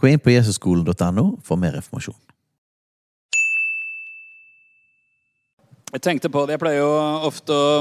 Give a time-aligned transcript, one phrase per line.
[0.00, 2.16] Gå inn på jesusskolen.no for mer informasjon.
[5.90, 6.54] Jeg tenkte på det.
[6.54, 6.92] Jeg pleier jo
[7.28, 7.72] ofte å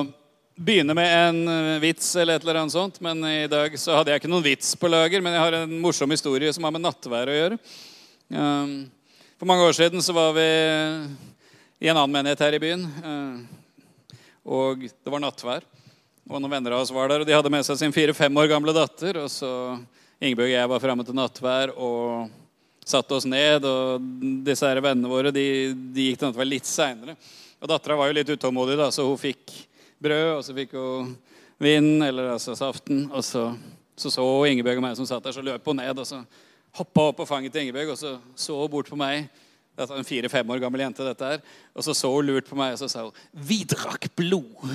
[0.59, 2.97] begynne med en eh, vits eller et eller annet sånt.
[3.05, 5.75] Men i dag så hadde jeg ikke noen vits på lager, men jeg har en
[5.79, 7.59] morsom historie som har med nattvær å gjøre.
[8.35, 8.73] Um,
[9.39, 10.47] for mange år siden så var vi
[11.79, 12.83] i en annen menighet her i byen.
[12.99, 15.63] uh, Og det var nattvær.
[16.27, 18.51] Og noen venner av oss var der, og de hadde med seg sin fire-fem år
[18.51, 19.21] gamle datter.
[19.23, 19.53] Og så
[20.19, 22.31] Ingebjørg og jeg var framme til nattvær og
[22.83, 23.63] satte oss ned.
[23.63, 24.09] Og
[24.43, 25.45] disse her vennene våre de,
[25.95, 27.15] de gikk til nattvær litt seinere.
[27.59, 29.53] Og dattera var jo litt utålmodig, da, så hun fikk
[29.99, 31.13] brød, og så fikk hun
[31.59, 33.05] vin, eller altså saften.
[33.11, 33.49] Og så
[33.99, 35.99] så, så Ingebjørg og meg som satt der, så løp hun ned.
[35.99, 36.21] Og så
[36.79, 39.27] hoppa opp på fanget til Ingebjørg, og så så hun bort på meg.
[39.79, 41.43] Dette er en fire-fem år gammel jente, dette her.
[41.75, 44.67] Og så så hun lurt på meg, og så sa hun 'Vi drakk blod'.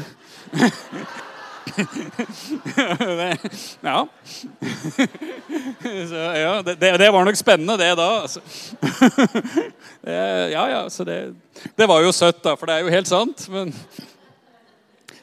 [2.99, 3.39] det,
[3.81, 4.07] ja.
[6.09, 8.09] Så, ja det, det, var nok spennende, det da.
[8.23, 8.41] Altså.
[10.05, 10.13] Det,
[10.53, 11.33] ja, ja, så det,
[11.77, 13.47] det var jo søtt, da, for det er jo helt sant.
[13.49, 13.71] Men,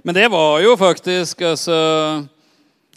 [0.01, 1.75] men det var jo faktisk altså,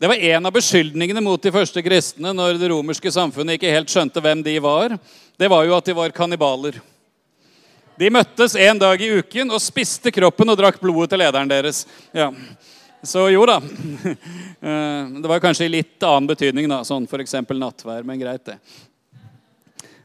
[0.00, 3.92] Det var en av beskyldningene mot de første kristne når det romerske samfunnet ikke helt
[3.92, 4.96] skjønte hvem de var.
[5.36, 6.80] Det var jo at de var kannibaler.
[8.00, 11.84] De møttes en dag i uken og spiste kroppen og drakk blodet til lederen deres.
[12.16, 12.32] Ja.
[13.04, 13.60] Så jo da.
[14.64, 17.34] Eh, det var kanskje i litt annen betydning, da, sånn f.eks.
[17.52, 18.54] nattvær, men greit, det.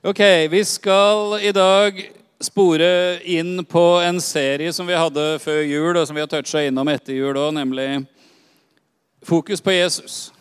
[0.04, 0.20] Ok,
[0.52, 2.02] vi skal i dag
[2.44, 2.90] spore
[3.24, 6.92] inn på en serie som vi hadde før jul, og som vi har toucha innom
[6.92, 7.88] etter jul òg, nemlig
[9.22, 10.34] Fokus på Jesus.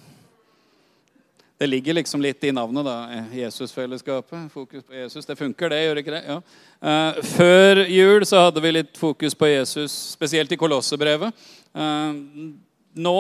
[1.59, 3.25] Det ligger liksom litt i navnet, da.
[3.35, 4.53] Jesusfellesskapet.
[4.53, 5.27] Fokus på Jesus.
[5.27, 6.21] Det funker, det, gjør det ikke det?
[6.29, 6.37] Ja.
[6.79, 11.35] Uh, før jul så hadde vi litt fokus på Jesus, spesielt i Kolossebrevet.
[11.77, 12.55] Uh,
[12.95, 13.19] nå,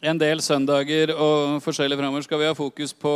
[0.00, 3.14] en del søndager og forskjellig framover, skal vi ha fokus på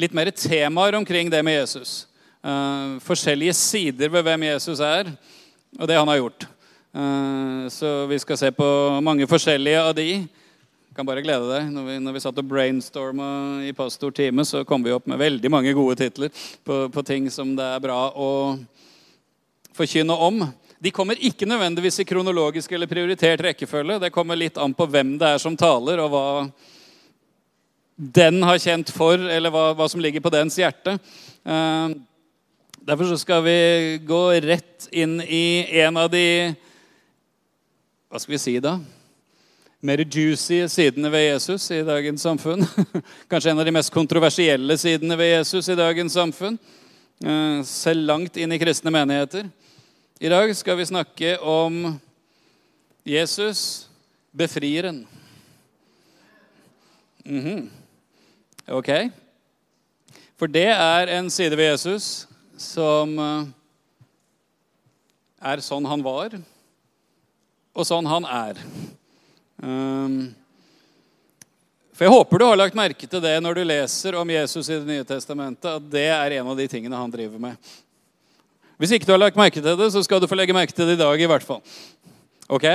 [0.00, 2.06] litt mer temaer omkring det med Jesus.
[2.42, 5.12] Uh, forskjellige sider ved hvem Jesus er,
[5.78, 6.48] og det han har gjort.
[7.72, 8.66] så vi skal se på
[9.00, 10.28] mange forskjellige av de
[10.92, 11.70] kan bare glede deg.
[11.72, 13.28] Når vi, når vi satt og brainstorma
[13.64, 16.32] i pastortime, så kom vi opp med veldig mange gode titler
[16.64, 18.28] på, på, ting som det er bra å
[19.76, 20.42] forkynne om.
[20.82, 24.00] De kommer ikke nødvendigvis i kronologisk eller prioritert rekkefølge.
[24.02, 26.24] Det kommer litt an på hvem det er som taler, og hva
[27.94, 30.96] den har kjent for, eller hva, hva som ligger på dens hjerte.
[31.46, 31.94] Uh,
[32.82, 33.54] derfor skal vi
[34.02, 36.26] gå rett inn i en av de
[38.10, 38.76] Hva skal vi si, da?
[39.82, 42.62] mer juicy sidene ved Jesus i dagens samfunn.
[43.30, 46.58] Kanskje en av de mest kontroversielle sidene ved Jesus i dagens samfunn.
[47.18, 49.48] Eh, selv langt inn i kristne menigheter.
[50.22, 51.98] I dag skal vi snakke om
[53.02, 53.88] Jesus,
[54.30, 55.06] befrieren.
[57.24, 57.68] Mm -hmm.
[58.68, 59.10] Ok.
[60.38, 63.46] For det er en side ved Jesus som eh,
[65.42, 66.40] er sånn han var,
[67.74, 68.56] og sånn han er.
[69.56, 70.34] Um,
[71.92, 74.72] for Jeg håper du har lagt merke til det når du leser om Jesus i
[74.78, 77.56] Det nye testamentet, at det er en av de tingene han driver med.
[78.82, 80.88] Hvis ikke du har lagt merke til det, så skal du få legge merke til
[80.90, 81.20] det i dag.
[81.20, 81.60] i hvert fall.
[82.50, 82.66] Ok?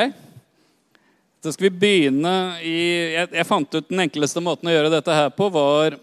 [1.43, 2.31] Så skal vi begynne
[2.63, 2.77] i
[3.11, 5.97] jeg, jeg, fant ut Den enkleste måten å gjøre dette her på var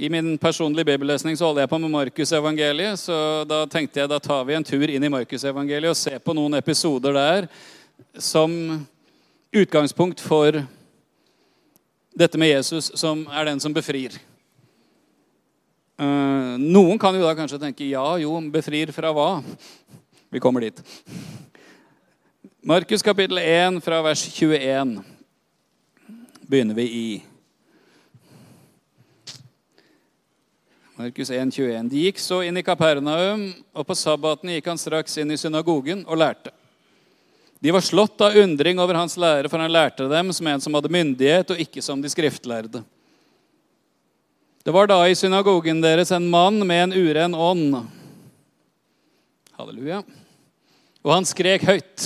[0.00, 3.04] I min personlige bibellesning så holder jeg på med Markusevangeliet.
[3.04, 6.32] Så da tenkte jeg da tar vi en tur inn i Markusevangeliet og ser på
[6.32, 7.48] noen episoder der
[8.16, 8.50] som
[9.52, 10.64] utgangspunkt for
[12.16, 14.16] dette med Jesus, som er den som befrir.
[15.94, 19.28] Uh, noen kan jo da kanskje tenke ja, jo, befrir fra hva?
[20.34, 20.80] Vi kommer dit.
[22.66, 24.96] Markus kapittel 1 fra vers 21
[26.48, 27.06] begynner vi i.
[30.96, 31.88] Markus 1, 21.
[31.90, 36.04] De gikk så inn i Kapernaum, og på sabbaten gikk han straks inn i synagogen
[36.06, 36.50] og lærte.
[37.62, 40.74] De var slått av undring over hans lære, for han lærte dem som en som
[40.74, 42.82] hadde myndighet, og ikke som de skriftlærde.
[44.64, 47.74] Det var da i synagogen deres en mann med en uren ånd.
[49.58, 49.98] Halleluja.
[51.04, 52.04] Og han skrek høyt.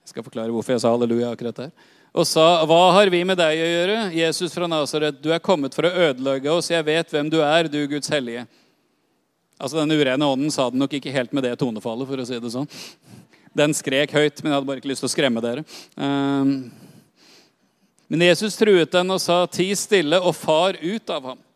[0.00, 1.74] Jeg skal forklare hvorfor jeg sa halleluja akkurat der.
[2.14, 5.20] og sa, 'Hva har vi med deg å gjøre, Jesus fra Nasaret?
[5.20, 6.70] Du er kommet for å ødelegge oss.
[6.70, 8.48] Jeg vet hvem du er, du Guds hellige.'
[9.60, 12.40] Altså, Den urene ånden sa det nok ikke helt med det tonefallet, for å si
[12.40, 12.68] det sånn.
[13.54, 15.64] Den skrek høyt, men jeg hadde bare ikke lyst til å skremme dere.
[15.94, 16.72] Um,
[18.08, 21.49] men Jesus truet den og sa, 'Ti stille og far ut av ham.'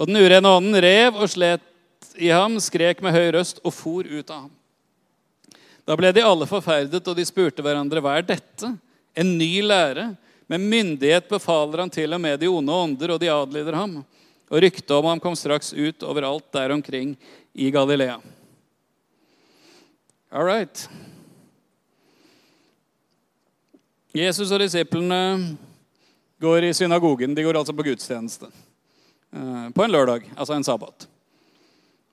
[0.00, 1.66] Og den urene ånden rev og slet
[2.16, 4.52] i ham, skrek med høy røst og for ut av ham.
[5.84, 8.78] Da ble de alle forferdet, og de spurte hverandre, 'Hva er dette?'
[9.16, 10.16] En ny lære.
[10.46, 14.04] Med myndighet befaler han til og med de onde ånder, og de adlyder ham.
[14.50, 17.16] Og ryktet om ham kom straks ut overalt der omkring
[17.54, 18.20] i Galilea.
[20.30, 20.88] All right.
[24.14, 25.56] Jesus og disiplene
[26.40, 27.34] går i synagogen.
[27.34, 28.46] De går altså på gudstjeneste.
[29.32, 31.06] Eh, på en lørdag, altså en sabbat.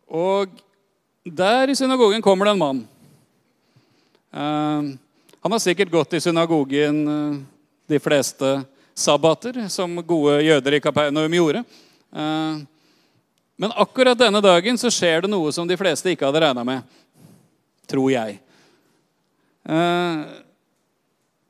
[0.08, 0.54] Og
[1.25, 2.81] der i synagogen kommer det en mann.
[4.34, 4.94] Eh,
[5.42, 7.40] han har sikkert gått i synagogen eh,
[7.90, 8.60] de fleste
[8.94, 11.62] sabbater, som gode jøder i Kapernaum gjorde.
[13.58, 16.98] Men akkurat denne dagen så skjer det noe som de fleste ikke hadde regna med.
[17.86, 18.40] Tror jeg.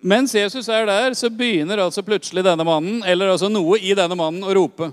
[0.04, 4.19] Mens Jesus er der, så begynner altså plutselig denne mannen, eller altså noe i denne
[4.19, 4.92] mannen, å rope.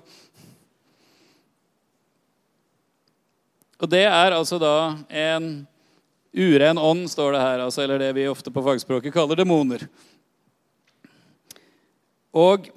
[3.85, 5.49] Og det er altså da en
[6.33, 9.83] uren ånd, står det her, altså, eller det vi ofte på fagspråket kaller demoner.
[12.33, 12.71] Og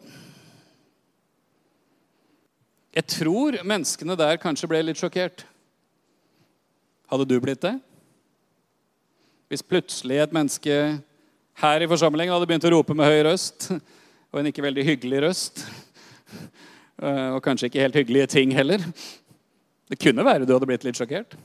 [2.97, 5.45] jeg tror menneskene der kanskje ble litt sjokkert.
[7.07, 7.77] Hadde du blitt det?
[9.47, 10.75] Hvis plutselig et menneske
[11.61, 13.69] her i forsamlingen hadde begynt å rope med høy røst,
[14.27, 15.63] og en ikke veldig hyggelig røst,
[16.99, 18.83] eh, og kanskje ikke helt hyggelige ting heller
[19.87, 21.37] Det kunne være du hadde blitt litt sjokkert.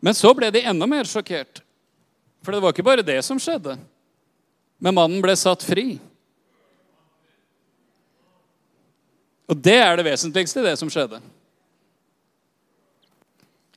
[0.00, 1.60] Men så ble de enda mer sjokkert.
[2.44, 3.74] For det var ikke bare det som skjedde.
[4.78, 5.98] Men mannen ble satt fri.
[9.48, 11.20] Og det er det vesentligste i det som skjedde.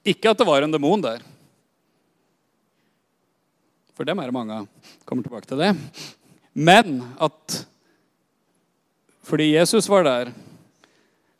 [0.07, 1.23] Ikke at det var en demon der.
[3.97, 4.69] For dem er det mange av.
[5.05, 5.73] Kommer tilbake til det.
[6.53, 7.61] Men at
[9.31, 10.31] fordi Jesus var der,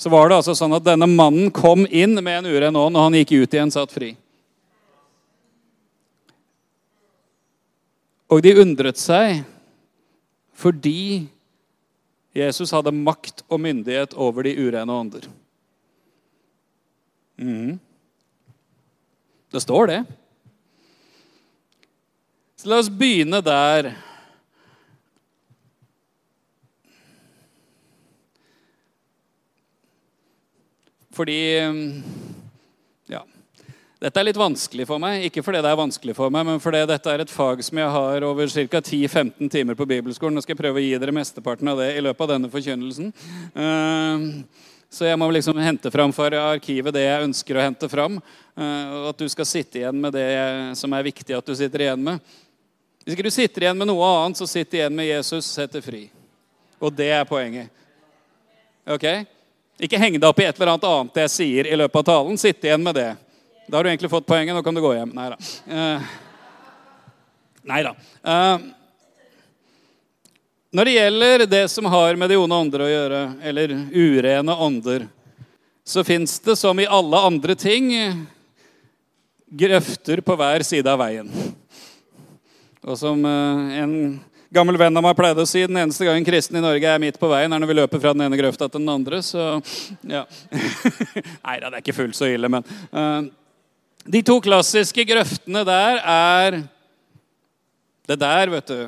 [0.01, 3.03] så var det altså sånn at denne mannen kom inn med en uren ånd, og
[3.06, 4.15] han gikk ut igjen satt fri.
[8.33, 9.44] Og de undret seg
[10.57, 11.27] fordi
[12.33, 15.30] Jesus hadde makt og myndighet over de urene ånder.
[17.38, 17.77] Mm.
[19.54, 20.00] Det står det.
[22.57, 23.94] Så la oss begynne der.
[31.21, 32.01] Fordi
[33.07, 33.21] Ja.
[34.01, 35.27] Dette er litt vanskelig for meg.
[35.27, 37.89] Ikke fordi det er vanskelig for meg, men fordi dette er et fag som jeg
[37.94, 38.79] har over ca.
[38.81, 40.33] 10-15 timer på bibelskolen.
[40.33, 43.12] Nå skal jeg prøve å gi dere mesteparten av det i løpet av denne forkynnelsen.
[43.53, 44.23] Ehm,
[44.89, 48.18] så jeg må liksom hente fram fra arkivet det jeg ønsker å hente fram.
[48.57, 50.25] Eh, og at du skal sitte igjen med det
[50.79, 52.33] som er viktig at du sitter igjen med.
[53.06, 56.07] Hvis ikke du sitter igjen med noe annet, så sitt igjen med Jesus, setter fri.
[56.81, 57.69] Og det er poenget.
[58.89, 59.06] Ok?
[59.81, 62.38] Ikke heng deg opp i et eller annet annet jeg sier i løpet av talen.
[62.38, 63.10] Sitt igjen med det.
[63.66, 64.54] Da har du egentlig fått poenget.
[64.54, 65.16] Nå kan du gå hjem.
[65.18, 65.38] Nei da.
[65.72, 66.12] Uh,
[67.72, 67.95] nei da.
[68.22, 68.69] Uh,
[70.72, 75.07] når det gjelder det som har med de onde ånder å gjøre, eller urene ånder,
[75.83, 77.90] så fins det, som i alle andre ting,
[79.52, 81.28] grøfter på hver side av veien.
[82.88, 83.95] Og som eh, en
[84.52, 87.20] gammel venn av meg pleide å si, den eneste gangen kristen i Norge er midt
[87.20, 89.22] på veien, er når vi løper fra den ene grøfta til den andre.
[89.24, 89.40] Så
[90.12, 90.26] ja.
[91.48, 93.24] Nei da, det er ikke fullt så ille, men uh,
[94.12, 96.58] De to klassiske grøftene der er
[98.10, 98.80] Det der, vet du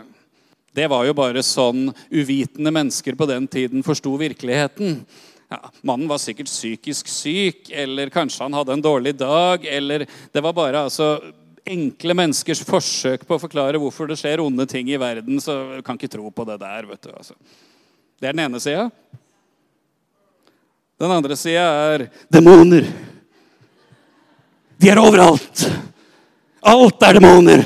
[0.76, 5.04] Det var jo bare sånn uvitende mennesker på den tiden forsto virkeligheten.
[5.54, 10.44] Ja, mannen var sikkert psykisk syk, eller kanskje han hadde en dårlig dag, eller Det
[10.44, 11.16] var bare altså
[11.64, 15.98] enkle menneskers forsøk på å forklare hvorfor det skjer onde ting i verden, så kan
[16.00, 16.90] ikke tro på det der.
[16.90, 17.12] vet du.
[17.16, 17.34] Altså.
[18.20, 18.90] Det er den ene sida.
[21.00, 22.88] Den andre sida er demoner.
[24.78, 25.66] De er overalt.
[26.64, 27.66] Alt er demoner.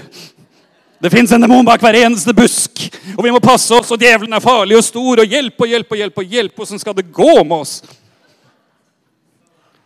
[0.98, 2.82] Det fins en demon bak hver eneste busk,
[3.13, 5.92] og vi må passe oss, og djevelen er farlig og stor, og hjelp og hjelp
[5.94, 7.75] og hjelp og hjelp, åssen skal det gå med oss?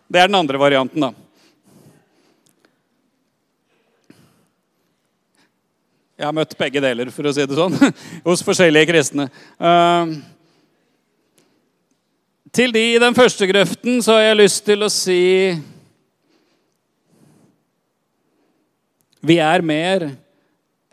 [0.08, 1.12] Det er den andre varianten, da.
[6.21, 7.73] Jeg har møtt begge deler, for å si det sånn,
[8.27, 9.23] hos forskjellige kristne.
[9.57, 10.19] Uh,
[12.53, 15.21] til de i den første grøften så har jeg lyst til å si
[19.25, 20.05] Vi er mer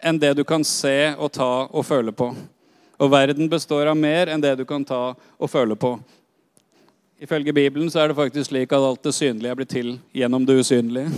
[0.00, 2.30] enn det du kan se og ta og føle på.
[2.96, 5.92] Og verden består av mer enn det du kan ta og føle på.
[7.20, 10.48] Ifølge Bibelen så er det faktisk slik at alt det synlige er blitt til gjennom
[10.48, 11.12] det usynlige.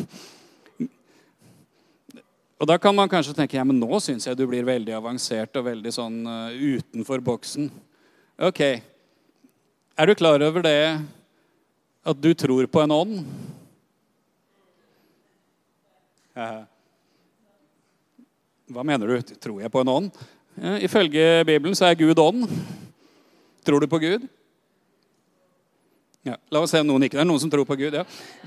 [2.60, 5.54] Og Da kan man kanskje tenke ja, men nå syns jeg du blir veldig avansert
[5.56, 7.70] og veldig sånn uh, utenfor boksen.
[8.36, 8.60] Ok,
[9.96, 11.00] Er du klar over det
[12.04, 13.24] at du tror på en ånd?
[18.70, 19.34] Hva mener du?
[19.36, 20.20] Tror jeg på en ånd?
[20.56, 22.48] Ja, ifølge Bibelen så er Gud ånd.
[23.64, 24.24] Tror du på Gud?
[26.22, 27.94] Ja, la oss se om noen ikke Det er noen som tror på Gud.
[27.96, 28.04] ja.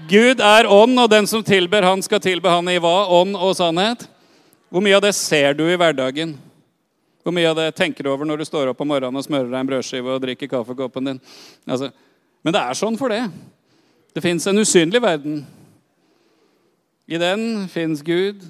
[0.09, 3.07] Gud er ånd, og den som tilber han, skal tilbe han i hva?
[3.09, 4.05] Ånd og sannhet.
[4.69, 6.35] Hvor mye av det ser du i hverdagen?
[7.23, 9.49] Hvor mye av det tenker du over når du står opp om morgenen og smører
[9.49, 11.19] deg en brødskive og drikker kaffekoppen din?
[11.65, 11.89] Altså,
[12.43, 13.23] men det er sånn for det.
[14.13, 15.45] Det fins en usynlig verden.
[17.09, 18.43] I den fins Gud,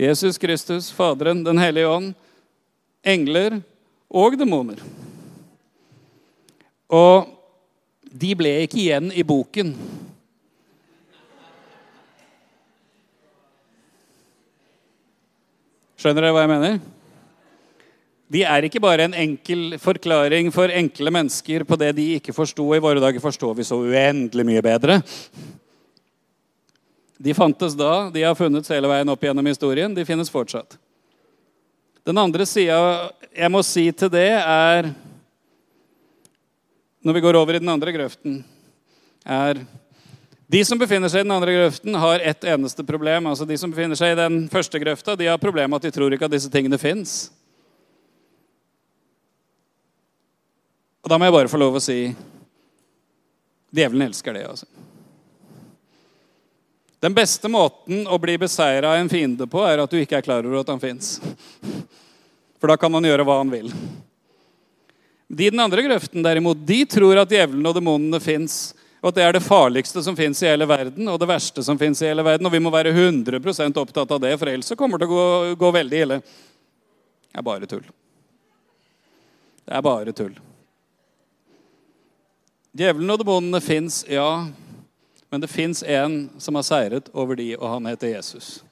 [0.00, 2.14] Jesus Kristus, Faderen, Den hellige ånd,
[3.04, 3.62] engler
[4.10, 4.80] og demoner.
[6.90, 7.28] Og
[8.10, 9.74] de ble ikke igjen i boken.
[16.00, 16.80] Skjønner dere hva jeg mener?
[18.30, 22.64] De er ikke bare en enkel forklaring for enkle mennesker på det de ikke forsto.
[22.72, 25.00] I våre dager forstår vi så uendelig mye bedre.
[27.20, 29.92] De fantes da, de har funnet hele veien opp gjennom historien.
[29.92, 30.78] De finnes fortsatt.
[32.06, 32.78] Den andre sida
[33.34, 34.88] jeg må si til det, er
[37.00, 38.42] når vi går over i den andre grøften,
[39.24, 39.64] er
[40.50, 43.28] De som befinner seg i den andre grøften, har ett eneste problem.
[43.30, 46.10] Altså De som befinner seg i den første grøfta, de har problemet at de tror
[46.10, 47.30] ikke at disse tingene fins.
[51.04, 52.00] Og da må jeg bare få lov å si
[53.70, 54.66] Djevelen elsker det, altså.
[57.00, 60.26] Den beste måten å bli beseira av en fiende på, er at du ikke er
[60.26, 61.14] klar over at han fins.
[62.60, 63.70] For da kan han gjøre hva han vil.
[65.30, 68.72] De i den andre grøften derimot, de tror at djevelen og demonene fins.
[69.00, 71.78] Og at det er det farligste som fins i hele verden, og det verste som
[71.78, 72.48] fins i hele verden.
[72.48, 73.38] Og vi må være 100
[73.78, 76.18] opptatt av det, for ellers kommer det til å gå, gå veldig ille.
[77.30, 77.86] Det er bare tull.
[79.62, 80.34] Det er bare tull.
[82.74, 84.28] Djevelen og demonene fins, ja.
[85.30, 88.64] Men det fins en som har seiret over de, og han heter Jesus.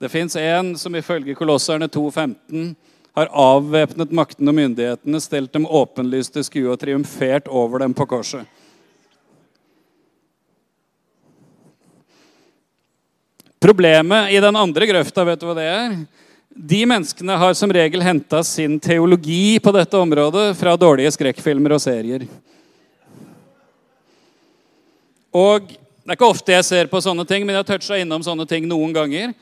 [0.00, 2.72] Det fins en som ifølge Kolosserne 2,15
[3.16, 8.04] har avvæpnet makten og myndighetene, stelt dem åpenlyst til skue og triumfert over dem på
[8.10, 8.44] korset.
[13.56, 15.96] Problemet i den andre grøfta, vet du hva det er?
[16.56, 21.82] De menneskene har som regel henta sin teologi på dette området fra dårlige skrekkfilmer og
[21.82, 22.28] serier.
[25.32, 25.72] Og
[26.06, 28.44] Det er ikke ofte jeg ser på sånne ting, men jeg har toucha innom sånne
[28.46, 29.32] ting noen ganger.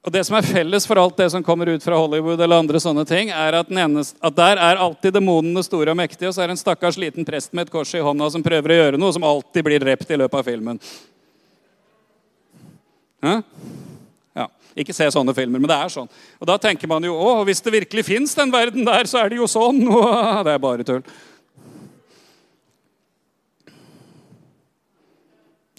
[0.00, 2.80] Og Det som er felles for alt det som kommer ut fra Hollywood, eller andre
[2.80, 6.40] sånne ting, er at, eneste, at der er alltid demonene store og mektige, og så
[6.40, 9.00] er det en stakkars liten prest med et kors i hånda som prøver å gjøre
[9.00, 10.80] noe, som alltid blir drept i løpet av filmen.
[13.20, 13.34] Hæ?
[14.40, 16.08] Ja, Ikke se sånne filmer, men det er sånn.
[16.40, 19.28] Og Da tenker man jo å, hvis det virkelig fins den verden der, så er
[19.28, 19.84] det jo sånn.
[19.90, 21.04] Og det er bare tull.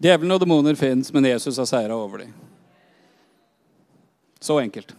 [0.02, 2.51] Djevelen og demoner fins, men Jesus har seira over dem.
[4.42, 4.96] Så enkelt.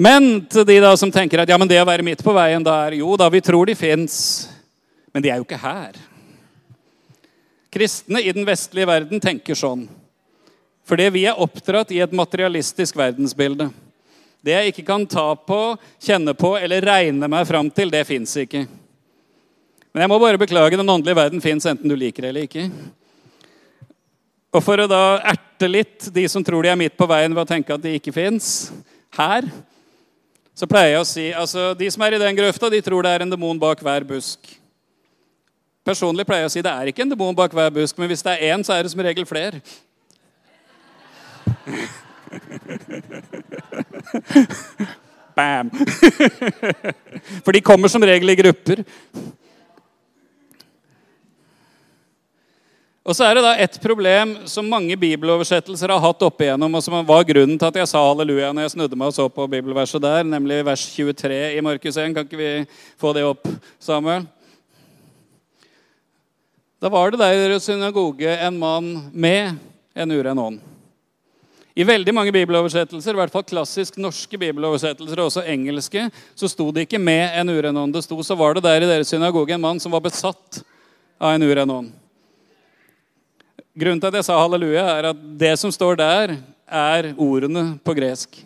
[0.00, 2.64] Men til de da som tenker at ja, men det å være midt på veien
[2.64, 4.14] da er Jo da, vi tror de fins,
[5.12, 5.98] men de er jo ikke her.
[7.70, 9.84] Kristne i den vestlige verden tenker sånn.
[10.88, 13.68] Fordi vi er oppdratt i et materialistisk verdensbilde.
[14.40, 15.60] Det jeg ikke kan ta på,
[16.00, 18.64] kjenne på eller regne meg fram til, det fins ikke.
[19.92, 22.66] Men jeg må bare beklage, den åndelige verden fins enten du liker det eller ikke.
[24.56, 27.42] Og for å da erte litt de som tror de er midt på veien ved
[27.42, 28.70] å tenke at de ikke fins
[29.18, 29.42] her,
[30.54, 33.12] så pleier jeg å si altså de som er i den grøfta, de tror det
[33.12, 34.38] er en demon bak hver busk.
[35.86, 38.24] Personlig pleier jeg å si det er ikke en demon bak hver busk, men hvis
[38.26, 39.56] det er én, så er det som regel flere.
[45.36, 45.70] Bam!
[47.44, 48.78] For de kommer som regel i grupper.
[53.00, 56.82] Og så er det da et problem som mange bibeloversettelser har hatt opp igjennom, og
[56.84, 59.46] som var grunnen til at jeg sa halleluja når jeg snudde meg og så på
[59.48, 62.12] bibelverset der, nemlig vers 23 i Markus 1.
[62.12, 62.50] Kan ikke vi
[63.00, 63.48] få det opp,
[63.80, 64.26] Samuel?
[66.80, 69.56] Da var det der i synagoge en mann med
[69.96, 70.60] en uren ånd.
[71.76, 76.68] I veldig mange bibeloversettelser, i hvert fall klassisk norske bibeloversettelser, og også engelske, så sto
[76.72, 77.92] det ikke 'med en uren ånd'.
[77.92, 80.62] Det sto så var det der i deres synagoge en mann som var besatt
[81.20, 81.92] av en uren ånd.
[83.74, 86.36] Grunnen til at jeg sa halleluja, er at det som står der,
[86.70, 88.44] er ordene på gresk.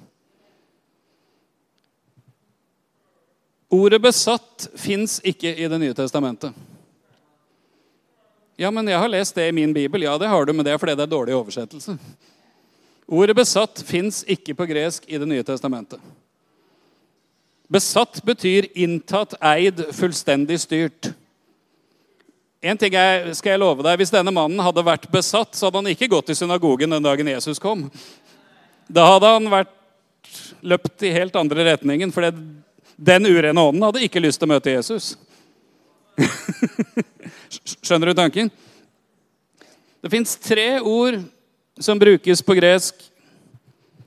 [3.74, 6.54] Ordet 'besatt' fins ikke i Det nye testamentet.
[8.58, 10.02] Ja, men jeg har lest det i min bibel.
[10.02, 11.98] Ja, det har du, men det er fordi det er dårlig oversettelse.
[13.08, 16.00] Ordet 'besatt' fins ikke på gresk i Det nye testamentet.
[17.68, 21.14] Besatt betyr inntatt, eid, fullstendig styrt.
[22.64, 25.82] En ting jeg, skal jeg love deg, Hvis denne mannen hadde vært besatt, så hadde
[25.82, 27.90] han ikke gått i synagogen den dagen Jesus kom.
[28.88, 29.74] Da hadde han vært
[30.64, 32.24] løpt i helt andre retningen, for
[32.96, 35.12] den urene ånden hadde ikke lyst til å møte Jesus.
[37.84, 38.48] Skjønner du tanken?
[40.00, 41.18] Det fins tre ord
[41.80, 42.96] som brukes på gresk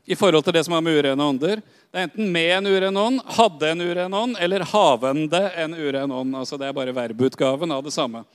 [0.08, 1.62] i forhold til det som har med urene ånder.
[1.62, 6.12] Det er enten med en uren ånd, hadde en uren ånd, eller havende en uren
[6.12, 6.36] ånd.
[6.42, 8.26] Altså Det er bare verbutgaven av det samme.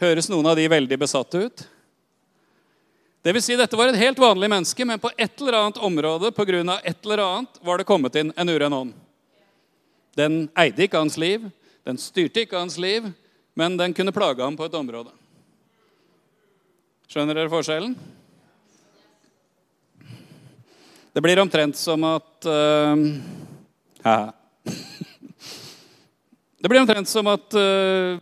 [0.00, 1.62] Høres noen av de veldig besatte ut?
[3.20, 6.30] Det vil si, Dette var et helt vanlig menneske, men på et eller annet område
[6.32, 8.94] på grunn av et eller annet, var det kommet inn en uren ånd.
[10.16, 11.44] Den eide ikke hans liv,
[11.84, 13.12] den styrte ikke hans liv,
[13.52, 15.12] men den kunne plage ham på et område.
[17.10, 17.92] Skjønner dere forskjellen?
[21.12, 22.96] Det blir omtrent som at uh,
[26.60, 28.16] Det blir omtrent som at uh,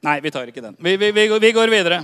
[0.00, 0.76] Nei, vi tar ikke den.
[0.80, 2.00] Vi, vi, vi, går videre.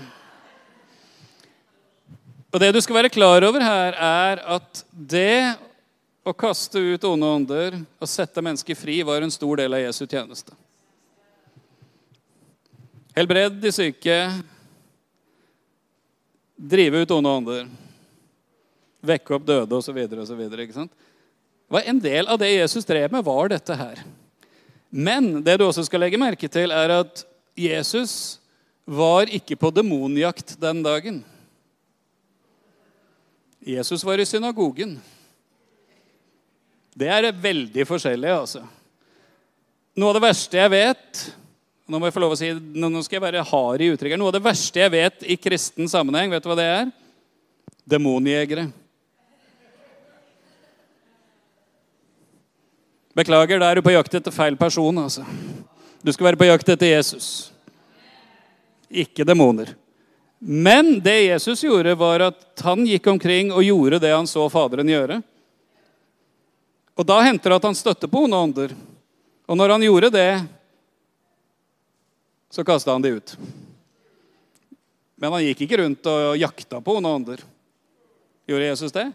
[2.53, 5.57] Og Det du skal være klar over her, er at det
[6.27, 10.05] å kaste ut onde ånder og sette mennesker fri var en stor del av Jesu
[10.05, 10.53] tjeneste.
[13.17, 14.17] Helbred de syke,
[16.57, 17.67] drive ut onde ånder
[19.07, 19.99] vekke opp døde osv.
[21.87, 24.03] En del av det Jesus drev med, var dette her.
[24.91, 27.25] Men det du også skal legge merke til, er at
[27.57, 28.39] Jesus
[28.85, 31.23] var ikke på demonjakt den dagen.
[33.67, 34.95] Jesus var i synagogen.
[36.97, 38.63] Det er veldig forskjellig, altså.
[39.97, 41.27] Noe av det verste jeg vet
[41.87, 44.19] Nå må jeg få lov å si, nå skal jeg være hard i uttrykket.
[44.19, 46.89] Noe av det verste jeg vet i kristen sammenheng, vet du hva det er?
[47.87, 48.65] Demonjegere.
[53.15, 54.99] Beklager, da er du på jakt etter feil person.
[54.99, 55.23] altså.
[56.07, 57.51] Du skal være på jakt etter Jesus,
[58.87, 59.73] ikke demoner.
[60.39, 64.87] Men det Jesus gjorde, var at han gikk omkring og gjorde det han så Faderen
[64.87, 65.17] gjøre.
[66.95, 68.77] Og Da hendte det at han støtte på onde ånder.
[69.51, 70.31] Og når han gjorde det,
[72.55, 73.35] så kasta han de ut.
[75.19, 77.43] Men han gikk ikke rundt og jakta på onde ånder.
[78.47, 79.09] Gjorde Jesus det?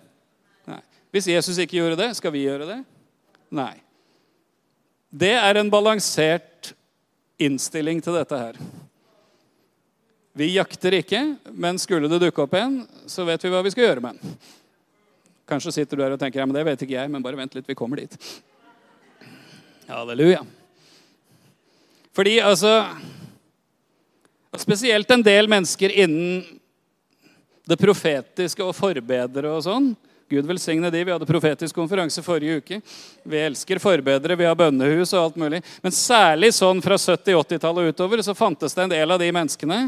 [0.67, 0.83] Nei.
[1.15, 2.79] Hvis Jesus ikke gjorde det, skal vi gjøre det?
[3.47, 3.77] Nei.
[5.07, 6.73] Det er en balansert
[7.45, 8.57] innstilling til dette her.
[10.37, 13.89] Vi jakter ikke, men skulle det dukke opp en, så vet vi hva vi skal
[13.89, 14.35] gjøre med den.
[15.49, 17.57] Kanskje sitter du her og tenker ja, men det vet ikke jeg, men bare vent
[17.57, 18.15] litt, vi kommer dit.
[19.91, 20.45] Halleluja.
[22.15, 22.75] Fordi altså
[24.59, 26.41] Spesielt en del mennesker innen
[27.63, 29.93] det profetiske og forbedere og sånn
[30.31, 31.03] Gud velsigne de.
[31.03, 32.79] Vi hadde profetisk konferanse forrige uke.
[33.23, 35.59] Vi elsker forbedere, vi har bønnehus og alt mulig.
[35.83, 39.81] Men særlig sånn fra 70-80-tallet og utover så fantes det en del av de menneskene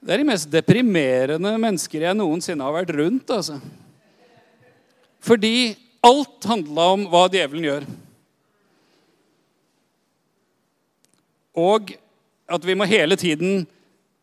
[0.00, 3.30] Det er de mest deprimerende mennesker jeg noensinne har vært rundt.
[3.30, 3.58] altså.
[5.20, 7.88] Fordi alt handla om hva djevelen gjør.
[11.58, 11.92] Og
[12.48, 13.66] at vi må hele tiden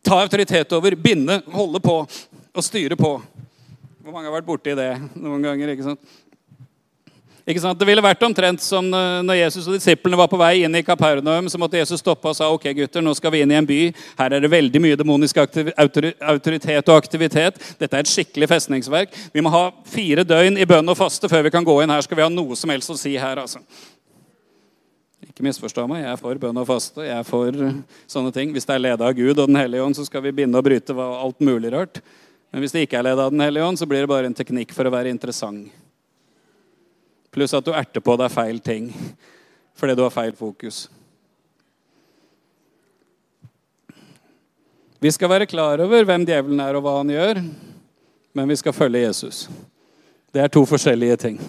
[0.06, 2.00] ta autoritet over, binde, holde på
[2.56, 3.18] og styre på.
[4.06, 5.72] Hvor mange har vært borti det noen ganger?
[5.74, 6.10] ikke sant?
[7.42, 7.80] Ikke sant?
[7.80, 11.48] Det ville vært omtrent som når Jesus og disiplene var på vei inn i Kapernaum.
[11.50, 13.80] Så måtte Jesus stoppe og sa ok gutter, nå skal vi inn i en by.
[14.20, 17.58] Her er det veldig mye demonisk autoritet og aktivitet.
[17.80, 19.18] Dette er et skikkelig festningsverk.
[19.34, 21.94] Vi må ha fire døgn i bønn og faste før vi kan gå inn.
[21.96, 23.42] Her skal vi ha noe som helst å si her.
[23.42, 23.64] altså.
[25.26, 27.08] Ikke misforstå meg, jeg er for bønn og faste.
[27.10, 27.58] Jeg er for
[28.06, 28.54] sånne ting.
[28.54, 30.70] Hvis det er ledet av Gud og Den hellige ånd, så skal vi binde og
[30.70, 32.04] bryte alt mulig rart.
[32.56, 34.36] Men hvis det ikke er ledet av Den hellige ånd, så blir det bare en
[34.38, 35.66] teknikk for å være interessant.
[37.36, 38.94] Pluss at du erter på deg feil ting
[39.76, 40.86] fordi du har feil fokus.
[45.04, 47.44] Vi skal være klar over hvem djevelen er og hva han gjør,
[48.40, 49.44] men vi skal følge Jesus.
[50.32, 51.44] Det er to forskjellige ting.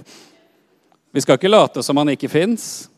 [1.14, 2.88] Vi skal ikke late som han ikke fins,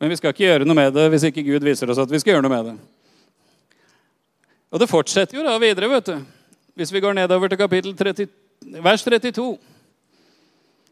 [0.00, 2.24] men vi skal ikke gjøre noe med det hvis ikke Gud viser oss at vi
[2.24, 2.76] skal gjøre noe med det.
[4.72, 6.20] Og det fortsetter jo da videre, vet du.
[6.80, 8.30] Hvis vi går nedover til kapittel 30,
[8.80, 9.58] vers 32.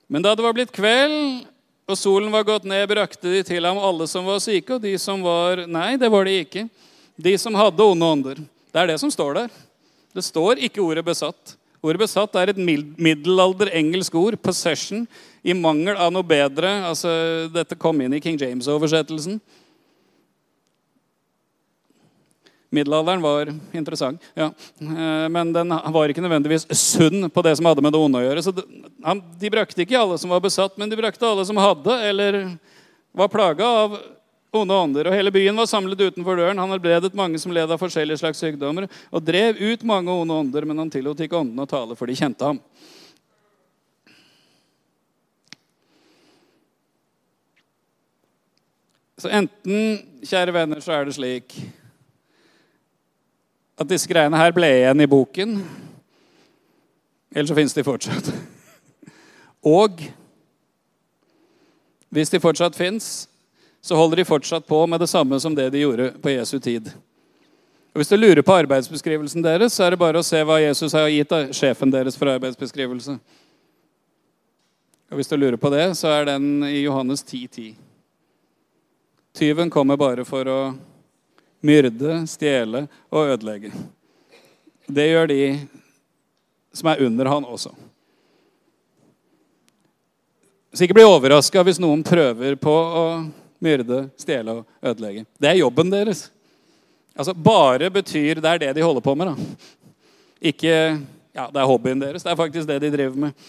[0.04, 1.46] Men da det var blitt kveld
[1.88, 4.92] og solen var gått ned, brakte de til ham alle som var syke, og de
[5.00, 6.66] som var Nei, det var de ikke.
[7.16, 8.42] De som hadde onde ånder.
[8.68, 9.56] Det er det som står der.
[10.12, 11.56] Det står ikke ordet 'besatt'.
[11.80, 12.60] Ordet besatt er et
[13.00, 15.06] middelalder engelsk ord, 'possession',
[15.42, 16.84] i mangel av noe bedre.
[16.84, 19.40] Altså, dette kom inn i King James-oversettelsen.
[22.70, 24.50] Middelalderen var interessant, ja.
[24.80, 28.26] Eh, men den var ikke nødvendigvis sunn på det som hadde med det onde å
[28.26, 28.42] gjøre.
[28.44, 32.42] Så de brakte ikke alle som var besatt, men de brakte alle som hadde eller
[33.16, 33.96] var plaga av
[34.52, 35.08] onde ånder.
[35.08, 36.60] Og hele byen var samlet utenfor døren.
[36.60, 40.68] Han helbredet mange som led av forskjellige slags sykdommer, og drev ut mange onde ånder,
[40.68, 42.60] men han tillot ikke åndene å tale, for de kjente ham.
[49.18, 51.56] Så enten, kjære venner, så er det slik
[53.78, 55.58] at disse greiene her ble igjen i boken.
[57.34, 58.30] Eller så finnes de fortsatt.
[59.78, 60.02] Og
[62.08, 63.28] hvis de fortsatt fins,
[63.84, 66.90] så holder de fortsatt på med det samme som det de gjorde på Jesu tid.
[67.92, 70.94] Og Hvis du lurer på arbeidsbeskrivelsen deres, så er det bare å se hva Jesus
[70.96, 73.18] har gitt av sjefen deres for arbeidsbeskrivelse.
[75.08, 77.48] Og Hvis du lurer på det, så er den i Johannes 10.10.
[77.48, 77.76] 10.
[79.38, 80.58] Tyven kommer bare for å
[81.64, 83.72] myrde, stjele og ødelegge.
[84.88, 85.42] Det gjør de
[86.72, 87.72] som er under han også.
[90.72, 93.04] Så ikke bli overraska hvis noen prøver på å
[93.64, 95.24] myrde, stjele og ødelegge.
[95.40, 96.28] Det er jobben deres.
[97.18, 99.32] Altså, Bare betyr det er det de holder på med.
[99.32, 99.88] da.
[100.52, 100.74] Ikke
[101.34, 102.22] ja, det er hobbyen deres.
[102.22, 103.48] Det er faktisk det de driver med.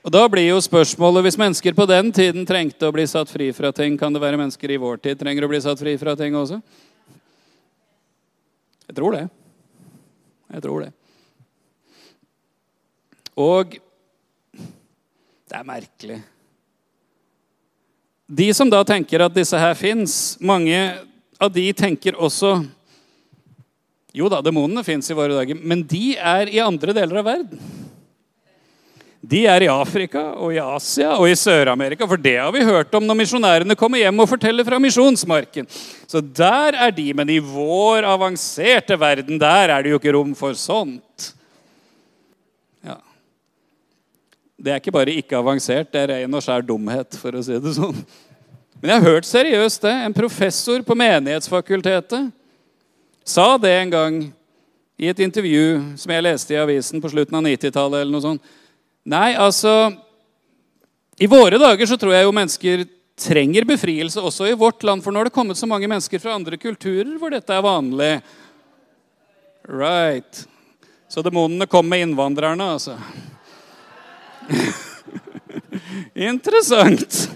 [0.00, 3.50] Og Da blir jo spørsmålet hvis mennesker på den tiden trengte å bli satt fri
[3.52, 6.14] fra ting, kan det være mennesker i vår tid trenger å bli satt fri fra
[6.16, 6.60] ting også?
[8.88, 9.26] Jeg tror det.
[10.54, 10.90] Jeg tror det.
[13.36, 13.76] Og
[15.50, 16.18] det er merkelig.
[18.30, 20.80] De som da tenker at disse her fins, mange
[21.40, 22.60] av de tenker også
[24.10, 27.60] Jo da, demonene fins i våre dager, men de er i andre deler av verden
[29.20, 32.06] de er i Afrika og i Asia og i Sør-Amerika.
[32.08, 35.68] For det har vi hørt om når misjonærene kommer hjem og forteller fra misjonsmarken.
[36.08, 40.32] Så der er de, men i vår avanserte verden, der er det jo ikke rom
[40.38, 41.34] for sånt.
[42.86, 42.96] Ja.
[44.56, 47.60] Det er ikke bare ikke avansert, det er ren og skjær dumhet, for å si
[47.60, 48.00] det sånn.
[48.80, 49.92] Men jeg har hørt seriøst det.
[50.06, 52.30] En professor på Menighetsfakultetet
[53.28, 54.16] sa det en gang
[55.00, 58.00] i et intervju som jeg leste i avisen på slutten av 90-tallet.
[58.00, 58.56] eller noe sånt.
[59.08, 59.92] Nei, altså
[61.20, 62.84] I våre dager så tror jeg jo mennesker
[63.20, 65.04] trenger befrielse også i vårt land.
[65.04, 68.14] For nå har det kommet så mange mennesker fra andre kulturer hvor dette er vanlig.
[69.68, 70.46] Right.
[71.10, 72.96] Så demonene kom med innvandrerne, altså.
[76.30, 77.30] Interessant.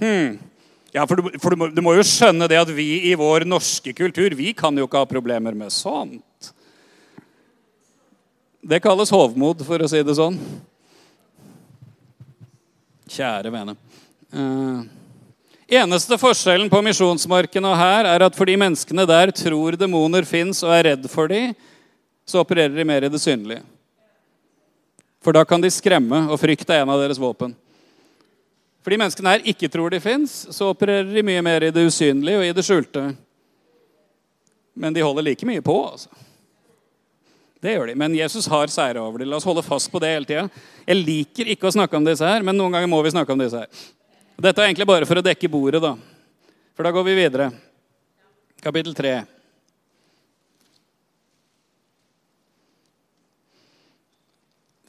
[0.00, 0.38] Hmm.
[0.92, 3.44] Ja, for, du, for du, må, du, må, jo skjønne det at vi i vår
[3.48, 6.52] norske kultur vi kan jo ikke ha problemer med sånt.
[8.66, 10.34] Det kalles hovmod, for å si det sånn.
[13.06, 13.76] Kjære vene.
[14.34, 14.82] Uh,
[15.70, 20.74] eneste forskjellen på misjonsmarken og her er at fordi menneskene der tror demoner fins og
[20.74, 21.54] er redd for dem,
[22.26, 23.62] så opererer de mer i det synlige.
[25.22, 27.54] For da kan de skremme, og frykt er en av deres våpen.
[28.82, 32.42] Fordi menneskene her ikke tror de fins, så opererer de mye mer i det usynlige
[32.42, 33.12] og i det skjulte.
[34.74, 36.25] Men de holder like mye på, altså.
[37.66, 37.94] Det gjør de.
[37.98, 39.32] Men Jesus har seire over dem.
[39.32, 40.44] La oss holde fast på det hele tida.
[40.86, 43.40] Jeg liker ikke å snakke om disse her, men noen ganger må vi snakke om
[43.42, 43.80] disse her.
[44.38, 45.96] Dette er egentlig bare for å dekke bordet, da.
[46.78, 47.48] For da går vi videre.
[48.62, 49.16] Kapittel 3.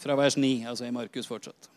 [0.05, 1.71] Fra vers 9, altså i Markus fortsatt.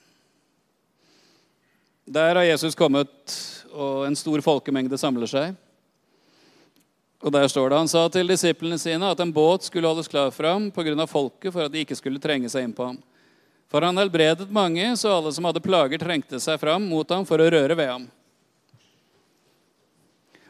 [2.05, 3.41] Der har Jesus kommet,
[3.73, 5.57] og en stor folkemengde samler seg.
[7.21, 10.31] Og der står det, Han sa til disiplene sine at en båt skulle holdes klar
[10.31, 11.07] for ham pga.
[11.07, 12.99] folket, for at de ikke skulle trenge seg inn på ham.
[13.71, 17.39] For han helbredet mange, så alle som hadde plager, trengte seg fram mot ham for
[17.39, 18.09] å røre ved ham.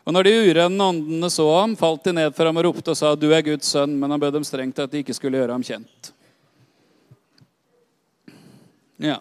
[0.07, 2.97] Og når de urene åndene så ham, falt de ned for ham og ropte og
[2.97, 5.53] sa, 'Du er Guds sønn', men han bød dem strengt at de ikke skulle gjøre
[5.53, 6.13] ham kjent.
[8.99, 9.19] Ja.